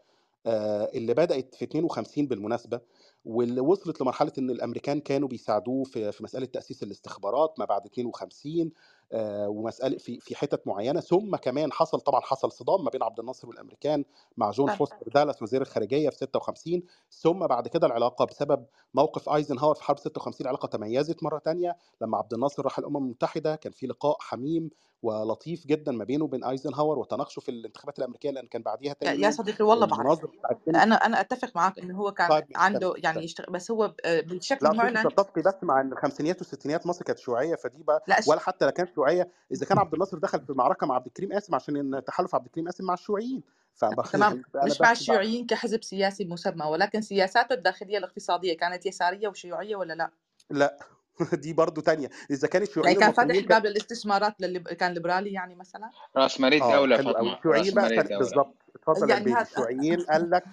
[0.96, 2.80] اللي بدأت في 52 بالمناسبة.
[3.26, 8.72] واللي وصلت لمرحلة إن الأمريكان كانوا بيساعدوه في في مسألة تأسيس الاستخبارات ما بعد 52
[9.12, 11.00] آه، ومسألة في في حتت معينة.
[11.00, 14.06] ثم كمان حصل طبعا حصل صدام ما بين عبد الناصر والأمريكان
[14.38, 19.76] مع جون فوستر دالاس وزير الخارجية في 56 ثم بعد كده العلاقة بسبب موقف أيزنهاور
[19.76, 23.56] في حرب 56 العلاقة تميزت مرة تانية لما عبد الناصر راح الأمم المتحدة.
[23.56, 24.70] كان في لقاء حميم
[25.04, 29.32] ولطيف جدا ما بينه وبين أيزنهاور وتناقشوا في الانتخابات الأمريكية لأن كان بعديها تاني يا
[29.32, 30.20] صديقي والله بعرف
[30.68, 34.28] أنا أنا أتفق معك انه هو كان طيب عنده تمام يعني يشتغل بس هو ب-
[34.28, 38.20] بالشكل لا المعلن بتتفقي بس مع إن الخمسينيات والستينيات مصر كانت شيوعيه فدي بقى لا
[38.28, 41.34] ولا حتى لا كانت شيوعيه إذا كان عبد الناصر دخل في معركة مع عبد الكريم
[41.34, 43.44] قاسم عشان إن تحالف عبد الكريم قاسم مع الشيوعيين.
[43.80, 44.44] تمام.
[44.56, 49.94] يعني مش مع الشيوعيين كحزب سياسي مسمى ولكن سياساته الداخلية الاقتصادية كانت يسارية وشيوعية ولا
[49.94, 50.12] لا؟
[50.50, 50.78] لا.
[51.34, 52.10] دي برضو تانية.
[52.32, 57.12] إذا كان يعني الشيوعيين كان فاتح الباب للاستثمارات للي كان ليبرالي يعني مثلا؟ دولة حلو
[57.12, 57.38] قوي فاطمة.
[57.38, 58.56] الشيوعيين بقى بالظبط.
[58.76, 60.44] اتفضل يعني الشيوعيين قال لك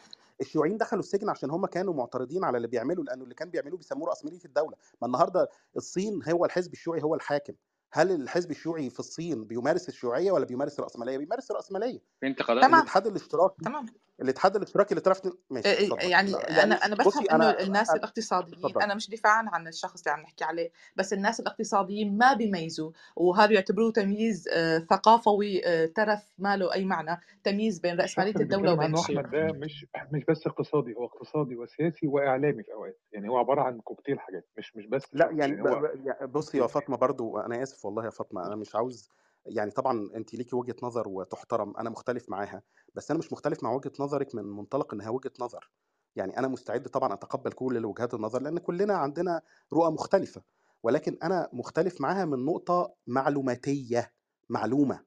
[0.40, 4.08] الشيوعيين دخلوا السجن عشان هم كانوا معترضين على اللي بيعملوا لأنه اللي كان بيعملوه بيسموه
[4.08, 4.76] راسماليه الدولة.
[5.02, 7.54] ما النهارده الصين هو الحزب الشيوعي هو الحاكم.
[7.96, 12.00] هل الحزب الشيوعي في الصين بيمارس الشيوعية ولا بيمارس الرأسمالية؟ بيمارس الرأسمالية.
[12.20, 12.74] في انتقادات تمام.
[12.80, 13.86] الاتحاد الاشتراكي تمام.
[14.22, 16.10] الاتحاد الاشتراكي اللي في ماشي إيه- اتفضل.
[16.10, 18.82] يعني لا أنا يعني أنا بفهم إنه الناس أنا- الاقتصاديين اتفضل.
[18.82, 23.52] أنا مش دفاعا عن الشخص اللي عم نحكي عليه بس الناس الاقتصاديين ما بيميزوا وهذا
[23.52, 27.20] يعتبروه تمييز آه، ثقافوي آه، ترف ما له أي معنى.
[27.44, 32.62] تمييز بين رأسمالية الدولة وبين أحمد ده مش مش بس اقتصادي هو اقتصادي وسياسي وإعلامي
[32.62, 33.00] في أوقات.
[33.12, 35.88] يعني هو عبارة عن كوكتيل حاجات مش مش بس لا يعني يعني.
[36.04, 39.08] يعني بصي يا فاطمة برضو أنا آسف والله يا فاطمة أنا مش عاوز
[39.46, 42.62] يعني طبعا انت ليكي وجهة نظر وتحترم أنا مختلف معاها
[42.94, 45.70] بس أنا مش مختلف مع وجهة نظرك من منطلق إنها وجهة نظر.
[46.16, 50.42] يعني أنا مستعد طبعا أتقبل كل وجهات النظر لأن كلنا عندنا رؤى مختلفة
[50.82, 54.12] ولكن أنا مختلف معاها من نقطة معلوماتية
[54.48, 55.04] معلومة.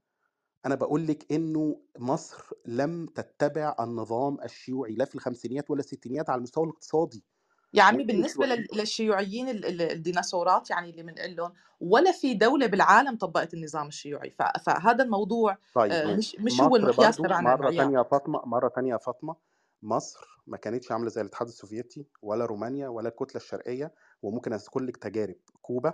[0.66, 6.38] أنا بقول لك إنه مصر لم تتبع النظام الشيوعي لا في الخمسينيات ولا الستينيات على
[6.38, 7.26] المستوى الاقتصادي.
[7.74, 13.18] يا عمي لل- للشيوعيين ال- ال- الديناصورات يعني اللي بنقول لهم ولا في دولة بالعالم
[13.18, 16.38] طبقت النظام الشيوعي ف- فهذا الموضوع طيب آه، ماشي.
[16.38, 18.98] مش مش هو مصر المقياس برضو تبعنا مرة المعيار تانية يا فاطمة مرة تانية يا
[18.98, 19.36] فاطمة
[19.84, 24.98] مصر ما كانتش عاملة زي الاتحاد السوفيتي ولا رومانيا ولا الكتلة الشرقية وممكن أذكر لك
[24.98, 25.94] تجارب كوبا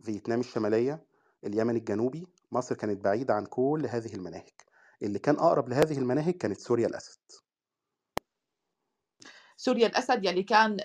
[0.00, 1.02] فيتنام الشمالية
[1.44, 4.48] اليمن الجنوبي مصر كانت بعيدة عن كل هذه المناهج.
[5.02, 7.20] اللي كان أقرب لهذه المناهج كانت سوريا الأسد.
[9.62, 10.84] سوريا الأسد يلي كان آه،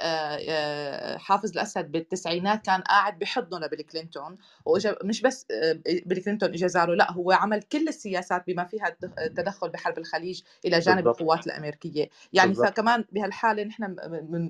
[0.50, 6.50] آه، حافظ الأسد بالتسعينات كان قاعد بحضنه لبيل كلينتون وإجا مش بس آه، بيل كلينتون
[6.50, 11.22] إجا زاره لا هو عمل كل السياسات بما فيها التدخل بحرب الخليج إلى جانب بالضبط.
[11.22, 12.68] القوات الأمريكية يعني بالضبط.
[12.68, 13.96] فكمان بهالحالة نحن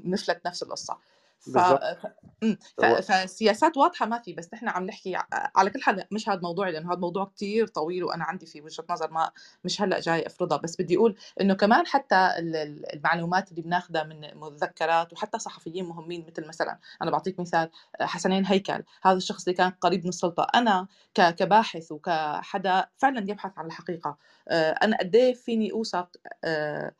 [0.03, 0.97] بنفلت نفس القصة
[1.39, 1.57] ف...
[1.57, 2.07] ف...
[2.43, 2.57] مم.
[2.77, 2.85] ف...
[2.85, 6.91] فالسياسات واضحة ما في بس نحن عم نحكي على كل حال مش هذا موضوعي لأنه
[6.91, 9.31] هذا موضوع كتير طويل وأنا عندي فيه وجهة نظر ما
[9.65, 14.03] مش هلأ جاي أفرضها بس بدي أقول إنه كمان حتى ال- ال- المعلومات اللي بناخذها
[14.03, 17.69] من مذكرات وحتى صحفيين مهمين مثل مثلا أنا بعطيك مثال
[18.01, 23.51] حسنين هيكل هذا الشخص اللي كان قريب من السلطة أنا ك- كباحث وكحدا فعلا يبحث
[23.57, 26.09] عن الحقيقة آه، أنا قد إيه فيني أوثق
[26.43, 26.91] آه،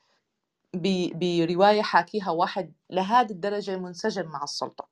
[1.15, 4.89] برواية حاكيها واحد لهذه الدرجة منسجم مع السلطة.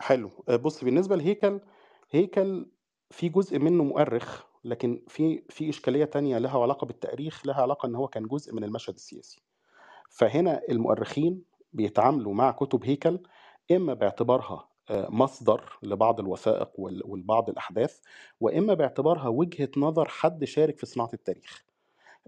[0.00, 0.30] حلو.
[0.48, 1.60] آه، بص بالنسبة لهيكل
[2.10, 2.70] هيكل
[3.10, 7.94] في جزء منه مؤرخ لكن في في إشكالية تانية لها علاقة بالتأريخ لها علاقة إن
[7.94, 9.42] هو كان جزء من المشهد السياسي.
[10.10, 13.20] فهنا المؤرخين بيتعاملوا مع كتب هيكل
[13.72, 18.00] إما باعتبارها آه، مصدر لبعض الوثائق ولبعض الأحداث
[18.40, 21.64] وإما باعتبارها وجهة نظر حد شارك في صناعة التاريخ.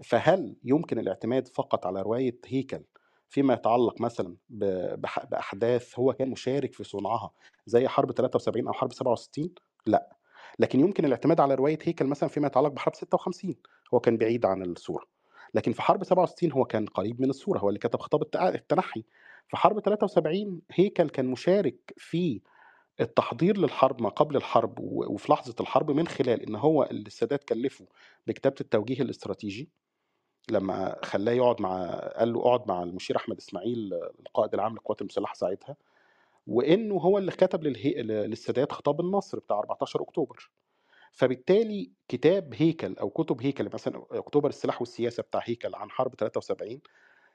[0.03, 2.83] فهل يمكن الاعتماد فقط على رواية هيكل
[3.29, 7.31] فيما يتعلق مثلا بأحداث هو كان مشارك في صنعها
[7.65, 9.49] زي حرب 73 أو حرب 67
[9.85, 10.17] لا.
[10.59, 13.55] لكن يمكن الاعتماد على رواية هيكل مثلا فيما يتعلق بحرب 56
[13.93, 15.05] هو كان بعيد عن الصورة
[15.53, 19.03] لكن في حرب 67 هو كان قريب من الصورة هو اللي كتب خطاب التنحي.
[19.47, 22.41] في حرب 73 هيكل كان مشارك في
[23.01, 27.85] التحضير للحرب ما قبل الحرب وفي لحظة الحرب من خلال إن هو اللي السادات كلفه
[28.27, 29.69] بكتابة التوجيه الاستراتيجي.
[30.51, 35.33] لما خلاه يقعد مع قال له اقعد مع المشير أحمد إسماعيل القائد العام للقوات المسلحة
[35.33, 35.75] ساعتها
[36.47, 37.93] وإنه هو اللي كتب للهي...
[38.03, 40.49] للسادات خطاب النصر بتاع 14 أكتوبر.
[41.11, 46.79] فبالتالي كتاب هيكل أو كتب هيكل مثلا أكتوبر السلاح والسياسة بتاع هيكل عن حرب 73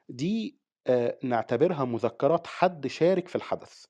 [0.08, 3.84] دي آه، نعتبرها مذكرات حد شارك في الحدث.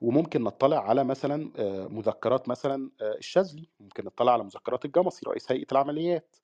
[0.00, 5.52] وممكن نطلع على مثلا آه، مذكرات مثلا آه، الشاذلي ممكن نطلع على مذكرات الجمصي رئيس
[5.52, 6.36] هيئة العمليات.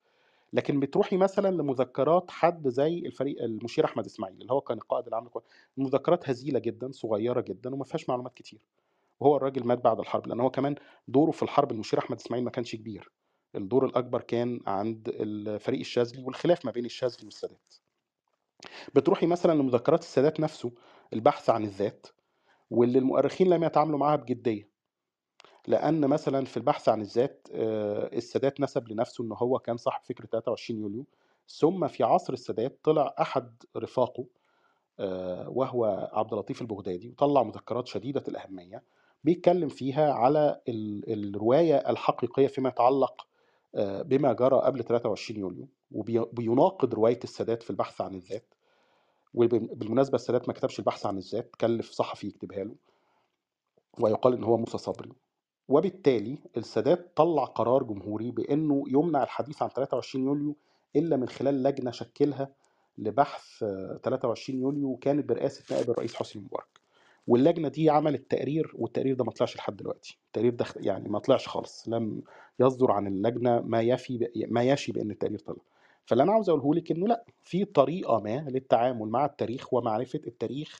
[0.53, 5.29] لكن بتروحي مثلا لمذكرات حد زي الفريق المشير أحمد إسماعيل اللي هو كان القائد العام
[5.79, 8.61] المذكرات هزيلة جدا صغيرة جدا وما فيهاش معلومات كتير.
[9.21, 10.75] وهو الراجل مات بعد الحرب لأن هو كمان
[11.09, 13.13] دوره في الحرب المشير أحمد إسماعيل ما كانش كبير.
[13.55, 17.75] الدور الأكبر كان عند الفريق الشاذلي والخلاف ما بين الشاذلي والسادات.
[18.95, 20.73] بتروحي مثلا لمذكرات السادات نفسه
[21.13, 22.07] البحث عن الذات
[22.71, 24.70] واللي المؤرخين لم يتعاملوا معاها بجدية.
[25.69, 30.81] لأن مثلا في البحث عن الذات السادات نسب لنفسه إن هو كان صاحب فكره 23
[30.81, 31.07] يوليو
[31.49, 34.25] ثم في عصر السادات طلع أحد رفاقه
[35.49, 38.83] وهو عبد اللطيف البغدادي وطلع مذكرات شديدة الأهمية
[39.25, 43.27] بيتكلم فيها على ال- الرواية الحقيقية فيما يتعلق
[43.79, 48.55] بما جرى قبل 23 يوليو وبيناقض رواية السادات في البحث عن الذات
[49.35, 52.75] وبالمناسبه السادات ما كتبش البحث عن الذات كلف صحفي يكتبها له
[54.01, 55.13] ويقال إن هو موسى صبري.
[55.71, 60.57] وبالتالي السادات طلع قرار جمهوري بأنه يمنع الحديث عن 23 يوليو
[60.97, 62.49] إلا من خلال لجنة شكلها
[62.99, 66.81] لبحث آه، 23 يوليو وكانت برئاسة نائب الرئيس حسني مبارك.
[67.27, 70.19] واللجنة دي عملت تقرير والتقرير ده ما طلعش لحد دلوقتي.
[70.27, 72.23] التقرير ده يعني ما طلعش خالص لم
[72.61, 75.57] يصدر عن اللجنة ما يفي ب- ما يشي بأن التقرير طلع.
[76.07, 80.79] فاللي أنا عاوز أقوله لك إنه لأ في طريقة ما للتعامل مع التاريخ ومعرفة التاريخ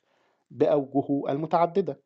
[0.51, 1.99] بأوجهه المتعددة.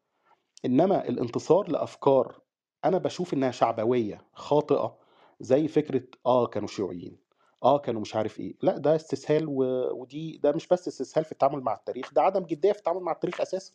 [0.64, 2.43] إنما الانتصار لأفكار
[2.84, 4.98] أنا بشوف إنها شعبوية خاطئة
[5.40, 7.18] زي فكرة آه كانوا شيوعيين
[7.62, 8.54] آه كانوا مش عارف إيه.
[8.62, 9.64] لأ ده استسهال و...
[10.00, 13.12] ودي ده مش بس استسهال في التعامل مع التاريخ ده عدم جدية في التعامل مع
[13.12, 13.72] التاريخ أساسا.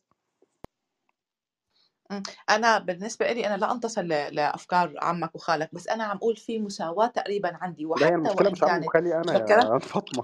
[2.49, 7.07] أنا بالنسبة لي أنا لا انتصر لأفكار عمك وخالك بس أنا عم أقول في مساواة
[7.07, 10.23] تقريبا عندي لا وحتى المشكلة وإن مش كانت وخالي أنا يا فاطمة.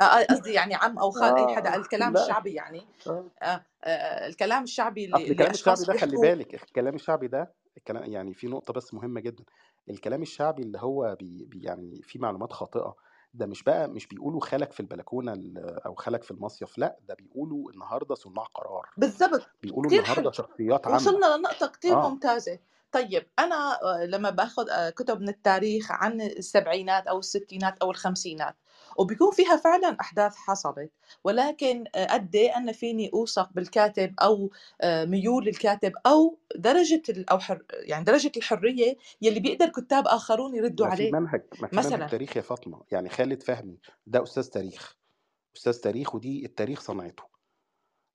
[0.00, 2.22] آه، آه، قصدي يعني عم أو خال أي حدا آه الكلام لا.
[2.22, 2.86] الشعبي يعني.
[3.06, 3.30] آه.
[3.42, 8.34] آه، آه، الكلام الشعبي اللي, الكلام الشعبي ده خلي بالك الكلام الشعبي ده الكلام يعني
[8.34, 9.44] في نقطة بس مهمة جدا
[9.90, 12.96] الكلام الشعبي اللي هو بي بي يعني في معلومات خاطئة
[13.34, 17.14] ده مش بقى مش بيقولوا خالك في البلكونة ال- أو خالك في المصيف لأ ده
[17.14, 18.86] بيقولوا النهارده صناع قرار.
[18.96, 19.48] بالضبط.
[19.62, 20.96] بيقولوا كتير النهارده شخصيات عامة.
[20.96, 22.08] وصلنا لنقطة كتير آه.
[22.08, 22.58] ممتازة.
[22.92, 28.56] طيب أنا آه، لما باخذ آه، كتب من التاريخ عن السبعينات أو الستينات أو الخمسينات
[28.96, 30.90] وبيكون فيها فعلا أحداث حصلت
[31.24, 34.50] ولكن آه، قد إيه أنا فيني أوثق بالكاتب أو
[34.80, 40.54] آه، ميول الكاتب أو درجة ال- أو حر يعني درجة الحرية يلي بيقدر كتاب آخرون
[40.54, 41.12] يردوا ما في عليه.
[41.12, 42.06] منهج ما في منهج مثلا.
[42.06, 42.82] تاريخ يا فاطمة.
[42.92, 44.96] يعني خالد فهمي ده أستاذ تاريخ.
[45.56, 47.22] أستاذ تاريخ ودي التاريخ صنعته.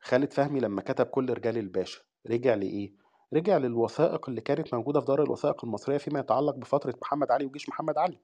[0.01, 2.93] خالد فهمي لما كتب كل رجال الباشا رجع لإيه؟
[3.33, 7.69] رجع للوثائق اللي كانت موجودة في دار الوثائق المصرية فيما يتعلق بفترة محمد علي وجيش
[7.69, 8.19] محمد علي.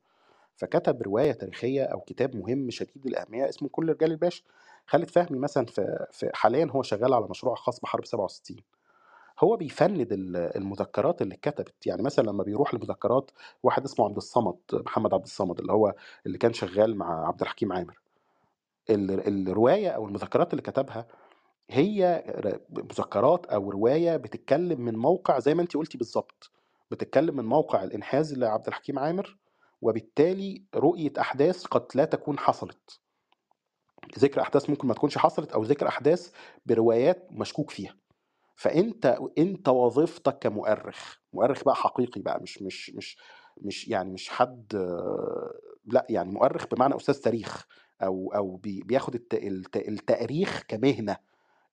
[0.56, 4.44] فكتب رواية تاريخية أو كتاب مهم شديد الأهمية اسمه كل رجال الباشا.
[4.88, 8.58] خالد فهمي مثلا في, في حاليا هو شغال على مشروع خاص بحرب 67
[9.40, 11.88] هو بيفند ال- المذكرات اللي اتكتبت.
[11.88, 13.32] يعني مثلا لما بيروح لمذكرات
[13.64, 17.74] واحد اسمه عبد الصمد محمد عبد الصمد اللي هو اللي كان شغال مع عبد الحكيم
[17.74, 18.00] عامر.
[18.90, 21.08] ال- الرواية أو المذكرات اللي كتبها
[21.70, 22.24] هي
[22.70, 26.52] مذكرات أو رواية بتتكلم من موقع زي ما انت قلتي بالظبط.
[26.92, 29.38] بتتكلم من موقع الإنحاز لعبد الحكيم عامر
[29.82, 33.00] وبالتالي رؤية أحداث قد لا تكون حصلت.
[34.20, 36.32] ذكر أحداث ممكن ما تكونش حصلت أو ذكر أحداث
[36.66, 37.96] بروايات مشكوك فيها.
[38.56, 43.18] فأنت أنت وظيفتك كمؤرخ مؤرخ بقى حقيقي بقى مش مش مش
[43.62, 44.74] مش يعني مش حد
[45.86, 47.68] لا يعني مؤرخ بمعنى أستاذ تاريخ
[48.04, 51.18] أو بي- بياخد الت- الت- التأريخ كمهنة.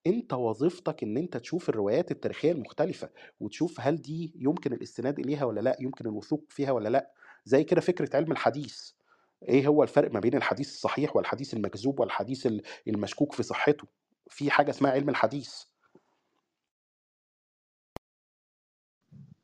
[0.06, 5.60] أنت وظيفتك إن أنت تشوف الروايات التاريخية المختلفة وتشوف هل دي يمكن الاستناد إليها ولا
[5.60, 7.12] لا يمكن الوثوق فيها ولا لا
[7.44, 8.92] زي كده فكرة علم الحديث.
[9.48, 13.86] إيه هو الفرق ما بين الحديث الصحيح والحديث المكذوب والحديث ال- المشكوك في صحته؟
[14.28, 15.64] في حاجة اسمها علم الحديث.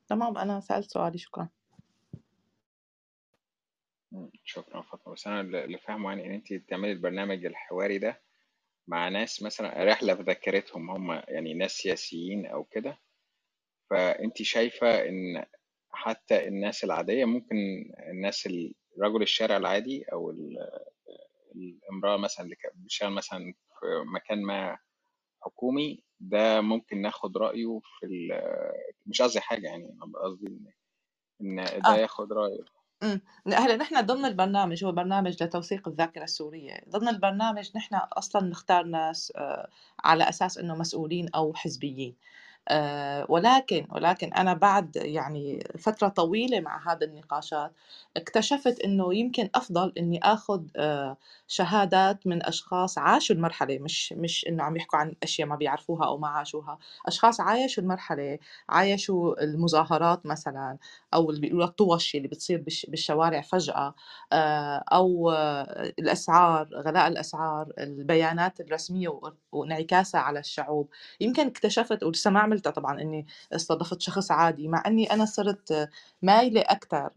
[0.09, 1.49] تمام أنا سألت سؤالي شكرا.
[4.45, 5.15] شكرا فاطمة.
[5.15, 8.23] بس أنا اللي فاهمه يعني إن أنت تعملي البرنامج الحواري ده
[8.89, 12.99] مع ناس مثلا رحلة في ذاكرتهم هم يعني ناس سياسيين أو كده
[13.91, 15.45] فأنت شايفة إن
[15.95, 17.57] حتى الناس العادية ممكن
[18.11, 20.59] الناس ال- رجل الشارع العادي أو ال-
[21.55, 24.79] الامرأة مثلا اللي كانت بتشتغل مثلا في مكان ما
[25.41, 28.07] حكومي ده ممكن ناخد رأيه في
[29.07, 30.47] مش قصدي حاجة يعني أنا قصدي
[31.41, 31.97] إن ده آه.
[31.97, 32.65] ياخد رأيه.
[33.47, 36.81] هلأ نحن ضمن البرنامج هو برنامج لتوثيق الذاكرة السورية.
[36.89, 39.69] ضمن البرنامج نحن أصلا نختار ناس آه،
[40.05, 42.17] على أساس أنه مسؤولين أو حزبيين.
[43.29, 47.73] ولكن ولكن أنا بعد يعني فترة طويلة مع هذه النقاشات
[48.17, 51.17] اكتشفت أنه يمكن أفضل أني أخذ آه،
[51.49, 56.19] شهادات من أشخاص عاشوا المرحلة مش مش أنه عم يحكوا عن أشياء ما بيعرفوها أو
[56.19, 56.79] ما عاشوها.
[57.07, 60.79] أشخاص عايشوا المرحلة عايشوا المظاهرات مثلا
[61.15, 63.95] أو اللي بيقولوا الطوش اللي بتصير بالش- بالشوارع فجأة
[64.33, 70.89] آه، أو آه، الأسعار غلاء الأسعار البيانات الرسمية و- وانعكاسها على الشعوب.
[71.21, 75.89] يمكن اكتشفت ولسه ما عملتها طبعا إني استضفت شخص عادي مع إني أنا صرت آه،
[76.23, 77.11] مايلة أكثر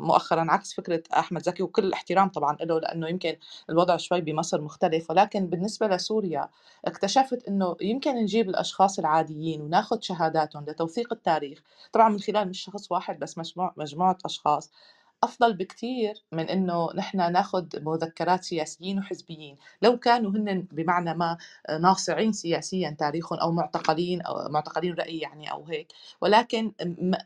[0.00, 3.36] مؤخرا عكس فكرة أحمد زكي وكل الاحترام طبعا له لأنه يمكن
[3.70, 5.10] الوضع شوي بمصر مختلف.
[5.10, 6.48] ولكن بالنسبة لسوريا
[6.84, 11.62] اكتشفت إنه يمكن نجيب الأشخاص العاديين وناخذ شهاداتهم لتوثيق التاريخ.
[11.92, 14.70] طبعا من خلال مش شخص واحد بس مجموع مجموعة أشخاص.
[15.24, 21.36] أفضل بكتير من إنه نحن ناخذ مذكرات سياسيين وحزبيين لو كانوا هن بمعنى ما
[21.80, 25.92] ناصعين سياسيا تاريخهم أو معتقلين أو معتقلين رأي يعني أو هيك.
[26.20, 26.72] ولكن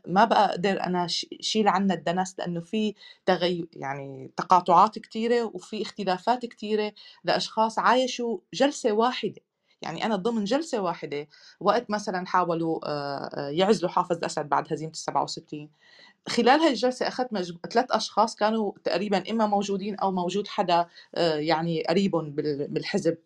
[0.07, 1.07] ما بقدر أنا
[1.41, 2.93] شيل عنا الدنس لأنه في
[3.25, 9.46] تغي يعني تقاطعات كتيرة وفي اختلافات كتيرة لأشخاص عايشوا جلسة واحدة.
[9.81, 11.27] يعني أنا ضمن جلسة واحدة
[11.59, 15.69] وقت مثلا حاولوا آه، آه، يعزلوا حافظ الأسد بعد هزيمة ال 67
[16.27, 17.51] خلال هاي الجلسة أخذت مج...
[17.73, 20.85] ثلاث أشخاص كانوا تقريبا إما موجودين أو موجود حدا
[21.15, 23.17] آه، يعني قريبهم بال- بالحزب.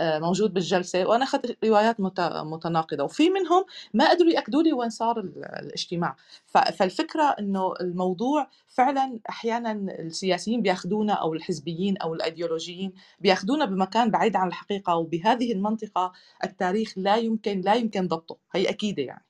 [0.00, 2.20] موجود بالجلسة وأنا أخذت روايات مت...
[2.20, 3.64] متناقضة وفي منهم
[3.94, 6.16] ما قدروا يأكدوا لي وين صار ال- الاجتماع.
[6.46, 6.58] ف...
[6.58, 14.48] فالفكرة إنه الموضوع فعلا أحيانا السياسيين بياخدونا أو الحزبيين أو الأيديولوجيين بياخدونا بمكان بعيد عن
[14.48, 16.12] الحقيقة وبهذه المنطقة
[16.44, 18.36] التاريخ لا يمكن لا يمكن ضبطه.
[18.52, 19.24] هي أكيدة يعني.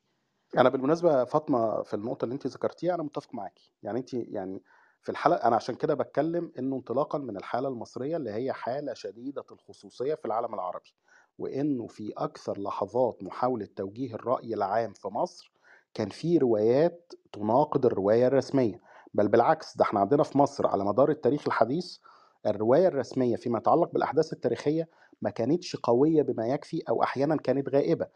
[0.58, 4.62] أنا بالمناسبة فاطمة في النقطة اللي أنت ذكرتيها أنا متفق معاكي يعني أنت يعني
[5.03, 9.44] في الحالة أنا عشان كده باتكلم إنه انطلاقًا من الحالة المصرية اللي هي حالة شديدة
[9.53, 10.94] الخصوصية في العالم العربي،
[11.38, 15.53] وإنه في أكثر لحظات محاولة توجيه الرأي العام في مصر
[15.94, 18.80] كان في روايات تناقض الرواية الرسمية،
[19.14, 21.98] بل بالعكس ده إحنا عندنا في مصر على مدار التاريخ الحديث
[22.46, 24.88] الرواية الرسمية فيما يتعلق بالأحداث التاريخية
[25.22, 28.07] ما كانتش قوية بما يكفي أو أحيانًا كانت غائبة.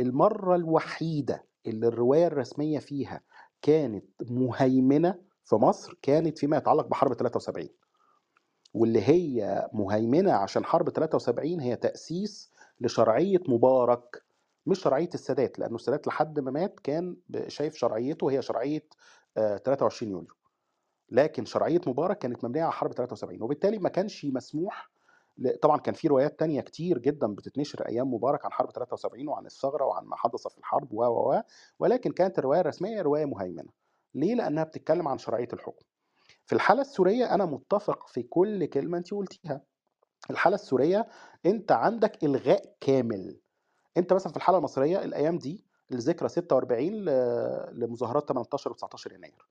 [0.00, 3.20] المرة الوحيدة اللي الرواية الرسمية فيها
[3.62, 7.68] كانت مهيمنة في مصر كانت فيما يتعلق بحرب 73
[8.74, 14.22] واللي هي مهيمنة عشان حرب 73 هي تأسيس لشرعية مبارك
[14.66, 17.16] مش شرعية السادات لأنه السادات لحد ما مات كان
[17.48, 18.88] شايف شرعيته هي شرعية
[19.36, 20.34] آه، 23 يوليو
[21.10, 24.90] لكن شرعية مبارك كانت مبنية على حرب 73 وبالتالي ما كانش مسموح
[25.62, 29.84] طبعا كان في روايات تانية كتير جدا بتتنشر أيام مبارك عن حرب 73 وعن الثغرة
[29.84, 31.42] وعن ما حدث في الحرب و و
[31.78, 33.85] ولكن كانت الرواية الرسمية رواية مهيمنة.
[34.14, 35.84] ليه؟ لأنها بتتكلم عن شرعية الحكم.
[36.46, 39.60] في الحالة السورية أنا متفق في كل كلمة انت قلتيها.
[40.30, 41.08] الحالة السورية
[41.46, 43.40] أنت عندك إلغاء كامل.
[43.96, 49.48] أنت مثلا في الحالة المصرية الأيام دي الذكرى 46 ل- لمظاهرات 18 و19 يناير.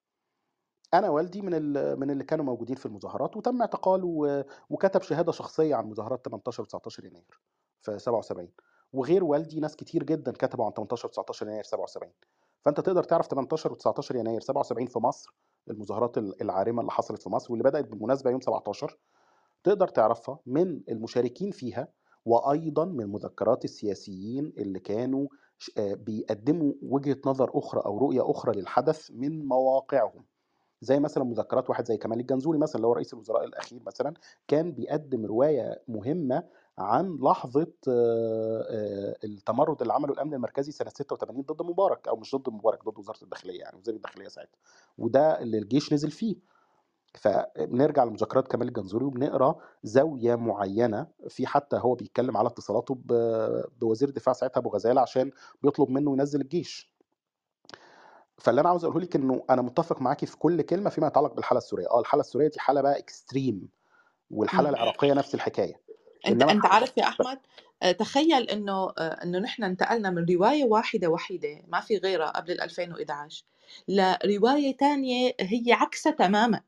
[0.93, 1.51] أنا والدي من
[1.99, 6.66] من اللي كانوا موجودين في المظاهرات وتم اعتقاله و- وكتب شهادة شخصية عن مظاهرات 18
[6.66, 7.39] و19 يناير
[7.82, 8.49] في 77
[8.93, 12.12] وغير والدي ناس كتير جدا كتبوا عن 18 و19 يناير 77
[12.66, 15.34] فأنت تقدر تعرف 18 و19 يناير 77 في مصر
[15.70, 18.97] المظاهرات ال- العارمة اللي حصلت في مصر واللي بدأت بالمناسبة يوم 17
[19.63, 21.88] تقدر تعرفها من المشاركين فيها
[22.26, 25.28] وأيضا من مذكرات السياسيين اللي كانوا
[25.78, 30.26] آه، بيقدموا وجهة نظر أخرى أو رؤية أخرى للحدث من مواقعهم.
[30.82, 34.13] زي مثلا مذكرات واحد زي كمال الجنزوري مثلا اللي هو رئيس الوزراء الأخير مثلا
[34.47, 36.43] كان بيقدم رواية مهمة
[36.78, 37.73] عن لحظة
[39.23, 43.23] التمرد اللي عمله الأمن المركزي سنة 86 ضد مبارك أو مش ضد مبارك ضد وزارة
[43.23, 44.57] الداخلية يعني وزير الداخلية ساعتها.
[44.97, 46.36] وده اللي الجيش نزل فيه.
[47.13, 52.97] فبنرجع لمذكرات كمال الجنزوري وبنقرأ زاوية معينة في حتى هو بيتكلم على اتصالاته
[53.82, 55.32] بوزير الدفاع ساعتها أبو غزالة عشان
[55.63, 56.95] بيطلب منه ينزل الجيش.
[58.38, 61.57] فاللي أنا عاوز أقوله لك إنه أنا متفق معاكي في كل كلمة فيما يتعلق بالحالة
[61.57, 61.89] السورية.
[61.91, 63.69] آه الحالة السورية دي حالة بقى extreme
[64.32, 64.69] والحالة.
[64.69, 65.84] العراقية نفس الحكاية.
[66.28, 67.39] أنت أنت عارف يا أحمد؟
[67.84, 72.51] آه، تخيل إنه آه، إنه نحن انتقلنا من رواية واحدة وحيده ما في غيرها قبل
[72.51, 73.43] ال 2011
[73.88, 76.61] لرواية تانية هي عكسها تماما.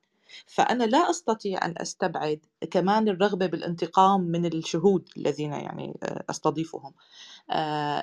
[0.48, 2.40] فأنا لا أستطيع أن أستبعد
[2.72, 6.94] كمان الرغبة بالانتقام من الشهود الذين يعني آه، أستضيفهم.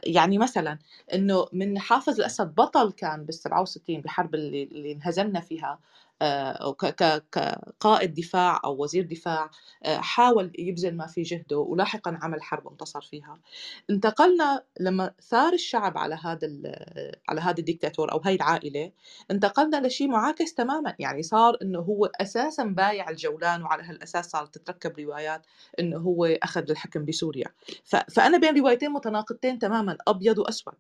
[0.05, 0.79] يعني مثلا
[1.15, 5.79] إنه من حافظ الأسد بطل كان بال 67 بحرب اللي, اللي انهزمنا فيها
[6.25, 9.51] آه، ك- كقائد دفاع أو وزير دفاع
[9.85, 13.39] آه، حاول يبذل ما في جهده ولاحقا عمل حرب انتصر فيها.
[13.91, 16.49] انتقلنا لما ثار الشعب على هذا
[17.29, 18.93] على هذا الدكتاتور أو هاي العائلة
[19.31, 20.95] انتقلنا لشيء معاكس تماما.
[20.99, 25.47] يعني صار إنه هو أساسا بايع الجولان وعلى هالأساس صارت تتركب روايات
[25.81, 27.47] إنه هو أخذ الحكم بسوريا.
[28.15, 30.75] فأنا بين روايتين متناقضتين تماما أبيض وأسود.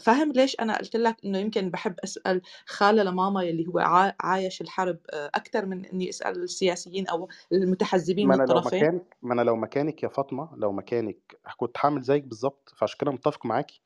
[0.00, 4.60] فاهم ليش أنا قلت لك إنه يمكن بحب أسأل خالة لماما يلي هو عا- عايش
[4.60, 9.34] الحرب أكثر من إني أسأل السياسيين أو المتحزبين ما من أنا لو الطرفين مكانك ما
[9.34, 13.82] أنا لو مكانك يا فاطمة لو مكانك كنت هعمل زيك بالظبط فعشان كده متفق معاكي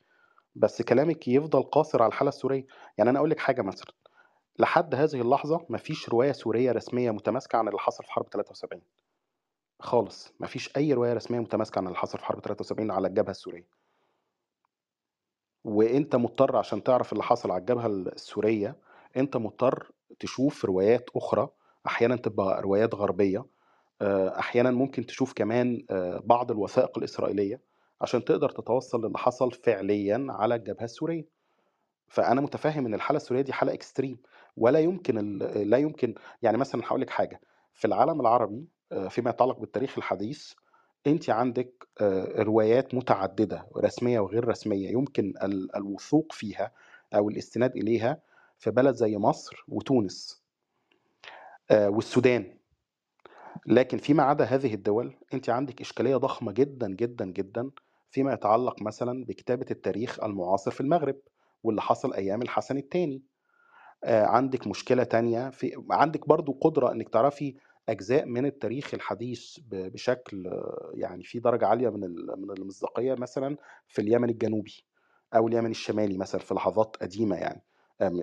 [0.57, 2.67] بس كلامك يفضل قاصر على الحالة السورية.
[2.99, 3.93] يعني أنا أقول لك حاجة مثلا
[4.59, 8.83] لحد هذه اللحظة مفيش رواية سورية رسمية متماسكة عن اللي حصل في حرب 73
[9.81, 13.67] خالص مفيش أي رواية رسمية متماسكة عن اللي حصل في حرب 73 على الجبهة السورية.
[15.69, 18.77] وأنت مضطر عشان تعرف اللي حصل على الجبهة السورية
[19.17, 21.49] أنت مضطر تشوف روايات أخرى
[21.87, 23.45] أحيانا تبقى روايات غربية
[24.03, 27.61] آه، أحيانا ممكن تشوف كمان آه، بعض الوثائق الإسرائيلية
[28.01, 31.25] عشان تقدر تتوصل للي حصل فعليا على الجبهة السورية.
[32.09, 34.19] فأنا متفهم إن الحالة السورية دي حالة اكستريم
[34.57, 37.41] ولا يمكن لا يمكن يعني مثلا هقول لك حاجة
[37.75, 40.53] في العالم العربي آه، فيما يتعلق بالتاريخ الحديث
[41.07, 41.89] انت عندك
[42.39, 46.73] روايات متعددة رسمية وغير رسمية يمكن ال- الوثوق فيها
[47.15, 48.21] أو الاستناد إليها
[48.59, 50.43] في بلد زي مصر وتونس
[51.73, 52.59] والسودان.
[53.67, 57.71] لكن فيما عدا هذه الدول انت عندك إشكالية ضخمة جدا جدا جدا
[58.11, 61.17] فيما يتعلق مثلا بكتابة التاريخ المعاصر في المغرب
[61.63, 63.23] واللي حصل أيام الحسن الثاني.
[64.05, 67.55] عندك مشكلة تانية في عندك برضو قدرة إنك تعرفي
[67.89, 70.51] أجزاء من التاريخ الحديث ب- بشكل
[70.95, 73.57] يعني في درجة عالية من ال- من المصداقية مثلا
[73.89, 74.85] في اليمن الجنوبي
[75.35, 77.63] أو اليمن الشمالي مثلا في لحظات قديمة يعني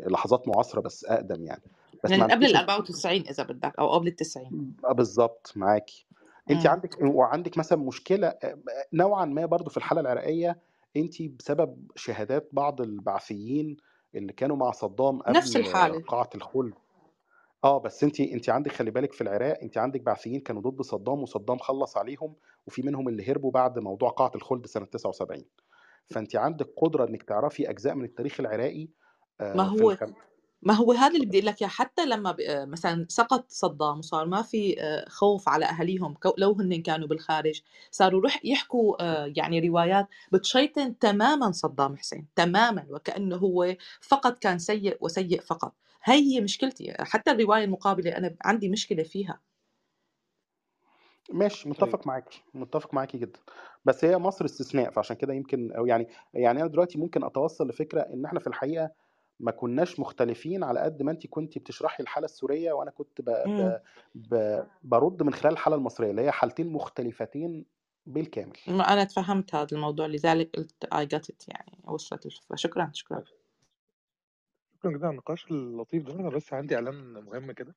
[0.07, 1.61] لحظات معاصرة بس أقدم يعني.
[2.03, 5.53] بس ما من قبل عندكيش ال 94 إذا بدك أو قبل ال 90 آه، بالظبط
[5.55, 6.05] معاكي
[6.49, 8.57] انت امم عندك وعندك مثلا مشكلة آه،
[8.93, 10.59] نوعا ما برضو في الحالة العراقية
[10.97, 13.77] انت بسبب شهادات بعض البعثيين
[14.15, 16.01] اللي كانوا مع صدام نفس قبل الحالة.
[16.07, 16.73] قاعة الخلد.
[17.65, 21.23] آه بس انت انت عندك خلي بالك في العراق انت عندك بعثيين كانوا ضد صدام
[21.23, 22.35] وصدام خلص عليهم
[22.67, 25.45] وفي منهم اللي هربوا بعد موضوع قاعة الخلد سنة 79
[26.05, 28.87] فانت عندك قدرة انك تعرفي أجزاء من التاريخ العراقي
[29.53, 30.13] ما آه، في هو الخم...
[30.61, 33.97] ما هو هذا اللي بدي أقول لك إياه حتى لما ب- آه، مثلا سقط صدام
[33.99, 37.61] وصار ما في آه، خوف على أهاليهم كو- لو هن كانوا بالخارج
[37.91, 44.59] صاروا روح يحكوا آه، يعني روايات بتشيطن تماما صدام حسين تماما وكأنه هو فقط كان
[44.59, 45.73] سيء وسيء فقط.
[46.05, 46.95] هي هي مشكلتي.
[46.99, 49.39] حتى الرواية المقابلة أنا عندي مشكلة فيها.
[51.31, 51.71] ماشي طيب.
[51.73, 53.39] متفق معاكي متفق معاكي جدا.
[53.85, 58.01] بس هي مصر استثناء فعشان كده يمكن أو يعني يعني أنا دلوقتي ممكن أتوصل لفكرة
[58.01, 58.91] إن إحنا في الحقيقة
[59.39, 63.29] ما كناش مختلفين على قد ما أنت كنت بتشرحي الحالة السورية وأنا كنت ب...
[63.29, 63.79] امم
[64.15, 64.35] ب...
[64.35, 64.63] ب...
[64.83, 67.65] برد من خلال الحالة المصرية اللي هي حالتين مختلفتين
[68.05, 68.57] بالكامل.
[68.67, 70.85] ما أنا تفهمت هذا الموضوع لذلك قلت
[71.15, 72.55] got it يعني وصلت الفكرة.
[72.55, 73.17] شكرا شكرا.
[73.17, 73.44] طيب.
[74.85, 76.13] شكرا جدا على النقاش اللطيف ده.
[76.13, 77.75] أنا بس عندي إعلان مهم كده.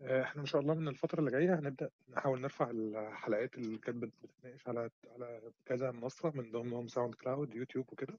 [0.00, 3.96] آه، إحنا إن شاء الله من الفترة اللي جاية هنبدأ نحاول نرفع الحلقات اللي كانت
[4.02, 8.18] بت- بتتناقش على على كذا منصة من ضمنهم SoundCloud يوتيوب وكده.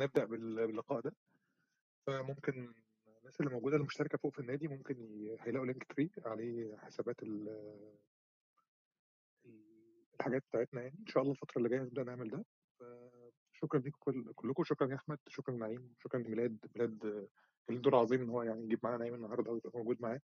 [0.00, 1.12] نبدأ بال- باللقاء ده.
[2.06, 2.72] فممكن
[3.20, 4.96] الناس اللي موجودة المشتركه فوق في النادي ممكن
[5.40, 7.98] هيلاقوا Linktree عليه حسابات ال-
[10.20, 10.94] الحاجات بتاعتنا يعني.
[11.00, 12.44] إن شاء الله الفترة اللي جاية نبدأ نعمل ده.
[13.62, 17.28] شكرا ليكم كل كلكم شكرا يا أحمد شكرا نعيم شكرا لميلاد ميلاد
[17.68, 20.20] كان دور عظيم إن هو يعني يجيب معانا نعيم النهارده ويبقى موجود معاه.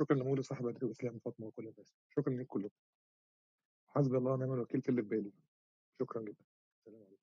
[0.00, 1.94] شكرا لمولى صاحب بدر واسلام وفاطمه وكل الناس.
[2.10, 2.74] شكرا لكم كلكم.
[3.88, 5.32] حسبي الله ونعم الوكيل في اللي في بالي
[6.00, 6.44] شكرا جدا.
[6.84, 7.19] سلام عليكم.